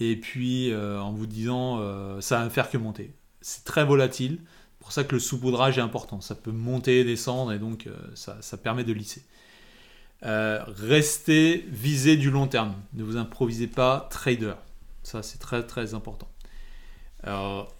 et 0.00 0.16
puis 0.16 0.70
euh, 0.72 1.00
en 1.00 1.12
vous 1.12 1.26
disant 1.26 1.78
euh, 1.80 2.20
ça 2.20 2.42
va 2.42 2.50
faire 2.50 2.70
que 2.70 2.78
monter. 2.78 3.12
C'est 3.40 3.64
très 3.64 3.84
volatile, 3.84 4.40
pour 4.78 4.92
ça 4.92 5.04
que 5.04 5.14
le 5.14 5.20
saupoudrage 5.20 5.78
est 5.78 5.82
important. 5.82 6.20
Ça 6.20 6.34
peut 6.34 6.52
monter, 6.52 7.04
descendre, 7.04 7.52
et 7.52 7.58
donc 7.58 7.86
euh, 7.86 7.96
ça, 8.14 8.56
permet 8.56 8.84
de 8.84 8.92
lisser. 8.92 9.22
Restez 10.22 11.64
visez 11.68 12.16
du 12.16 12.30
long 12.30 12.46
terme. 12.46 12.74
Ne 12.94 13.04
vous 13.04 13.16
improvisez 13.16 13.66
pas 13.66 14.08
trader. 14.10 14.54
Ça, 15.02 15.22
c'est 15.22 15.38
très 15.38 15.66
très 15.66 15.94
important. 15.94 16.28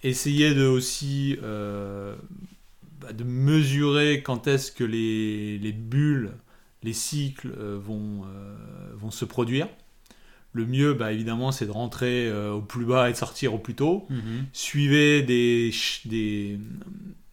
Essayez 0.01 0.53
de 0.55 0.65
aussi 0.65 1.37
bah, 1.41 3.13
de 3.13 3.23
mesurer 3.23 4.23
quand 4.23 4.47
est-ce 4.47 4.71
que 4.71 4.83
les, 4.83 5.59
les 5.59 5.71
bulles, 5.71 6.33
les 6.81 6.93
cycles 6.93 7.53
vont, 7.53 8.25
vont 8.95 9.11
se 9.11 9.25
produire. 9.25 9.67
Le 10.53 10.65
mieux, 10.65 10.93
bah, 10.93 11.13
évidemment, 11.13 11.51
c'est 11.51 11.65
de 11.65 11.71
rentrer 11.71 12.27
euh, 12.27 12.51
au 12.53 12.61
plus 12.61 12.85
bas 12.85 13.09
et 13.09 13.13
de 13.13 13.17
sortir 13.17 13.53
au 13.53 13.57
plus 13.57 13.75
tôt. 13.75 14.05
Mhm. 14.09 14.45
Suivez 14.53 15.21
des, 15.23 15.69
ch- 15.71 16.01
des, 16.05 16.59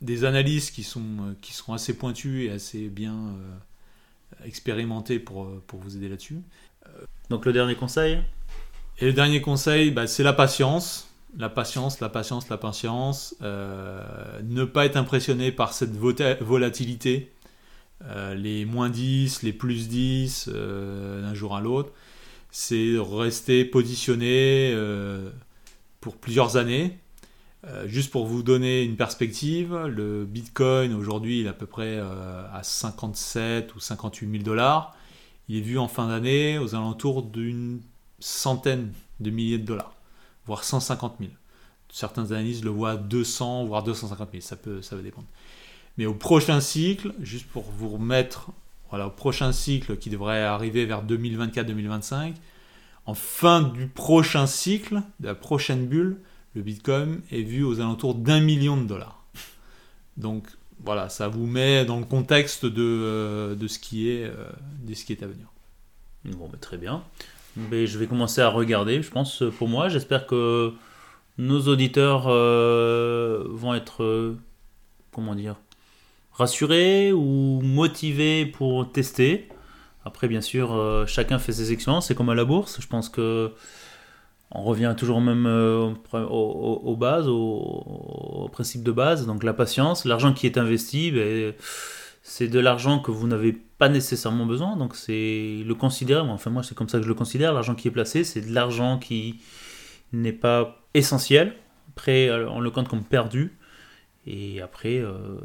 des 0.00 0.24
analyses 0.24 0.70
qui 0.70 0.84
sont, 0.84 1.00
euh, 1.00 1.32
qui 1.40 1.52
sont 1.52 1.72
assez 1.72 1.96
pointues 1.96 2.44
et 2.44 2.50
assez 2.50 2.88
bien 2.88 3.14
euh, 3.14 4.46
expérimentées 4.46 5.18
pour, 5.18 5.50
pour 5.66 5.80
vous 5.80 5.96
aider 5.96 6.08
là-dessus. 6.08 6.38
Donc 7.30 7.44
le 7.46 7.52
dernier 7.52 7.74
conseil? 7.74 8.18
Et 9.00 9.06
le 9.06 9.12
dernier 9.12 9.40
conseil, 9.40 9.90
bah, 9.90 10.06
c'est 10.06 10.22
la 10.22 10.32
patience. 10.32 11.08
La 11.36 11.48
patience, 11.48 12.00
la 12.00 12.08
patience, 12.08 12.48
la 12.48 12.56
patience. 12.56 13.36
Euh, 13.42 14.02
ne 14.44 14.64
pas 14.64 14.86
être 14.86 14.96
impressionné 14.96 15.52
par 15.52 15.72
cette 15.72 15.94
volatilité. 15.94 17.32
Les 18.36 18.64
moins 18.64 18.90
10, 18.90 19.42
les 19.42 19.52
plus 19.52 19.88
10 19.88 20.48
euh, 20.52 21.20
d'un 21.22 21.34
jour 21.34 21.56
à 21.56 21.60
l'autre. 21.60 21.92
C'est 22.50 22.96
rester 22.98 23.64
positionné 23.64 24.72
euh, 24.72 25.30
pour 26.00 26.16
plusieurs 26.16 26.56
années. 26.56 26.98
Euh, 27.66 27.88
juste 27.88 28.10
pour 28.10 28.26
vous 28.26 28.42
donner 28.42 28.82
une 28.82 28.96
perspective, 28.96 29.76
le 29.76 30.24
Bitcoin 30.24 30.94
aujourd'hui 30.94 31.40
il 31.40 31.46
est 31.46 31.48
à 31.48 31.52
peu 31.52 31.66
près 31.66 31.98
euh, 31.98 32.46
à 32.52 32.62
57 32.62 33.74
ou 33.74 33.80
58 33.80 34.30
000 34.30 34.42
dollars. 34.44 34.96
Il 35.48 35.56
est 35.56 35.60
vu 35.60 35.78
en 35.78 35.88
fin 35.88 36.08
d'année 36.08 36.58
aux 36.58 36.74
alentours 36.74 37.22
d'une 37.22 37.80
centaine 38.20 38.92
de 39.18 39.30
milliers 39.30 39.58
de 39.58 39.64
dollars, 39.64 39.94
voire 40.46 40.62
150 40.62 41.16
000. 41.18 41.32
Certaines 41.90 42.32
analyses 42.32 42.64
le 42.64 42.70
voient 42.70 42.92
à 42.92 42.96
200, 42.96 43.64
voire 43.64 43.82
250 43.82 44.28
000, 44.30 44.42
ça 44.42 44.56
peut, 44.56 44.80
ça 44.82 44.94
va 44.94 45.02
dépendre. 45.02 45.26
Mais 45.96 46.06
au 46.06 46.14
prochain 46.14 46.60
cycle, 46.60 47.12
juste 47.20 47.48
pour 47.48 47.64
vous 47.64 47.88
remettre, 47.88 48.50
voilà, 48.90 49.06
au 49.06 49.10
prochain 49.10 49.52
cycle 49.52 49.96
qui 49.96 50.10
devrait 50.10 50.42
arriver 50.42 50.86
vers 50.86 51.04
2024-2025, 51.04 52.34
en 53.06 53.14
fin 53.14 53.62
du 53.62 53.86
prochain 53.86 54.46
cycle, 54.46 55.02
de 55.20 55.28
la 55.28 55.34
prochaine 55.34 55.86
bulle, 55.86 56.18
le 56.54 56.62
Bitcoin 56.62 57.20
est 57.30 57.42
vu 57.42 57.64
aux 57.64 57.80
alentours 57.80 58.14
d'un 58.14 58.40
million 58.40 58.76
de 58.76 58.86
dollars. 58.86 59.24
Donc 60.16 60.48
voilà, 60.84 61.08
ça 61.08 61.28
vous 61.28 61.46
met 61.46 61.84
dans 61.84 61.98
le 61.98 62.04
contexte 62.04 62.66
de, 62.66 62.82
euh, 62.82 63.54
de, 63.54 63.66
ce, 63.66 63.78
qui 63.78 64.10
est, 64.10 64.24
euh, 64.24 64.44
ce 64.94 65.04
qui 65.04 65.12
est 65.12 65.22
à 65.22 65.26
venir. 65.26 65.46
Bon, 66.24 66.48
bah, 66.48 66.58
très 66.60 66.76
bien. 66.76 67.02
Mais 67.70 67.86
je 67.86 67.98
vais 67.98 68.06
commencer 68.06 68.40
à 68.40 68.48
regarder, 68.48 69.02
je 69.02 69.10
pense, 69.10 69.42
pour 69.58 69.68
moi. 69.68 69.88
J'espère 69.88 70.26
que 70.26 70.72
nos 71.38 71.60
auditeurs 71.62 72.24
euh, 72.28 73.44
vont 73.50 73.74
être, 73.74 74.36
comment 75.12 75.34
dire, 75.34 75.56
rassurés 76.38 77.12
ou 77.12 77.60
motivés 77.62 78.46
pour 78.46 78.90
tester. 78.92 79.48
Après, 80.04 80.28
bien 80.28 80.40
sûr, 80.40 80.74
euh, 80.74 81.04
chacun 81.06 81.38
fait 81.38 81.52
ses 81.52 81.72
expériences. 81.72 82.06
C'est 82.08 82.14
comme 82.14 82.30
à 82.30 82.34
la 82.34 82.44
bourse. 82.44 82.80
Je 82.80 82.86
pense 82.86 83.08
que 83.08 83.52
on 84.50 84.62
revient 84.62 84.94
toujours 84.96 85.20
même 85.20 85.44
euh, 85.46 85.90
au- 86.14 86.16
au- 86.28 86.80
aux 86.84 86.96
bases, 86.96 87.28
au, 87.28 87.34
au 88.44 88.48
principe 88.50 88.82
de 88.82 88.92
base. 88.92 89.26
Donc 89.26 89.42
la 89.42 89.52
patience, 89.52 90.04
l'argent 90.06 90.32
qui 90.32 90.46
est 90.46 90.56
investi, 90.56 91.10
ben, 91.10 91.52
c'est 92.22 92.48
de 92.48 92.58
l'argent 92.60 92.98
que 93.00 93.10
vous 93.10 93.26
n'avez 93.26 93.52
pas 93.52 93.88
nécessairement 93.90 94.46
besoin. 94.46 94.76
Donc 94.76 94.96
c'est 94.96 95.62
le 95.66 95.74
considérer. 95.74 96.20
Enfin 96.20 96.50
moi 96.50 96.62
c'est 96.62 96.74
comme 96.74 96.88
ça 96.88 96.98
que 96.98 97.04
je 97.04 97.08
le 97.08 97.14
considère. 97.14 97.52
L'argent 97.52 97.74
qui 97.74 97.88
est 97.88 97.90
placé, 97.90 98.24
c'est 98.24 98.40
de 98.40 98.54
l'argent 98.54 98.98
qui 98.98 99.40
n'est 100.14 100.32
pas 100.32 100.78
essentiel. 100.94 101.54
Après, 101.94 102.28
euh, 102.30 102.48
on 102.48 102.60
le 102.60 102.70
compte 102.70 102.88
comme 102.88 103.02
perdu. 103.04 103.57
Et 104.30 104.60
après, 104.60 104.98
euh, 104.98 105.38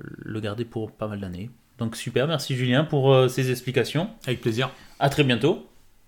le 0.00 0.40
garder 0.40 0.64
pour 0.64 0.92
pas 0.92 1.08
mal 1.08 1.20
d'années. 1.20 1.50
Donc 1.78 1.96
super, 1.96 2.28
merci 2.28 2.56
Julien 2.56 2.84
pour 2.84 3.12
euh, 3.12 3.28
ces 3.28 3.50
explications. 3.50 4.10
Avec 4.26 4.40
plaisir. 4.40 4.70
À 5.00 5.10
très 5.10 5.24
bientôt. 5.24 5.66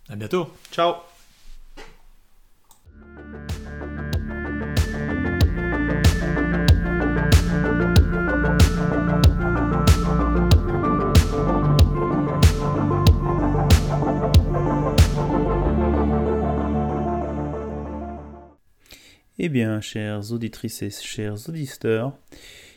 À 0.08 0.14
bientôt. 0.14 0.48
Ciao 0.72 1.09
Eh 19.42 19.48
bien, 19.48 19.80
chères 19.80 20.32
auditrices 20.32 20.82
et 20.82 20.90
chers 20.90 21.48
auditeurs, 21.48 22.12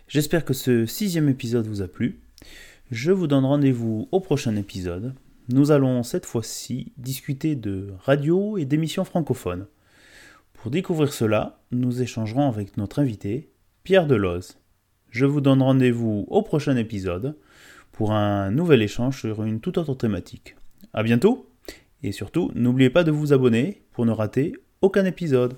j'espère 0.07 0.45
que 0.45 0.53
ce 0.53 0.85
sixième 0.85 1.27
épisode 1.27 1.67
vous 1.67 1.81
a 1.81 1.89
plu. 1.89 2.21
Je 2.89 3.11
vous 3.11 3.27
donne 3.27 3.43
rendez-vous 3.43 4.07
au 4.13 4.21
prochain 4.21 4.55
épisode. 4.55 5.13
Nous 5.49 5.71
allons 5.71 6.03
cette 6.03 6.25
fois-ci 6.25 6.93
discuter 6.95 7.57
de 7.57 7.89
radio 8.05 8.57
et 8.57 8.63
d'émissions 8.63 9.03
francophones. 9.03 9.67
Pour 10.53 10.71
découvrir 10.71 11.11
cela, 11.11 11.59
nous 11.71 12.01
échangerons 12.01 12.47
avec 12.47 12.77
notre 12.77 12.99
invité, 12.99 13.49
Pierre 13.83 14.07
Deloze. 14.07 14.57
Je 15.09 15.25
vous 15.25 15.41
donne 15.41 15.61
rendez-vous 15.61 16.25
au 16.29 16.43
prochain 16.43 16.77
épisode 16.77 17.35
pour 17.91 18.13
un 18.13 18.51
nouvel 18.51 18.81
échange 18.81 19.19
sur 19.19 19.43
une 19.43 19.59
toute 19.59 19.77
autre 19.77 19.95
thématique. 19.95 20.55
A 20.93 21.03
bientôt 21.03 21.45
et 22.03 22.13
surtout, 22.13 22.51
n'oubliez 22.55 22.89
pas 22.89 23.03
de 23.03 23.11
vous 23.11 23.33
abonner 23.33 23.81
pour 23.91 24.05
ne 24.05 24.11
rater 24.13 24.55
aucun 24.79 25.03
épisode. 25.03 25.57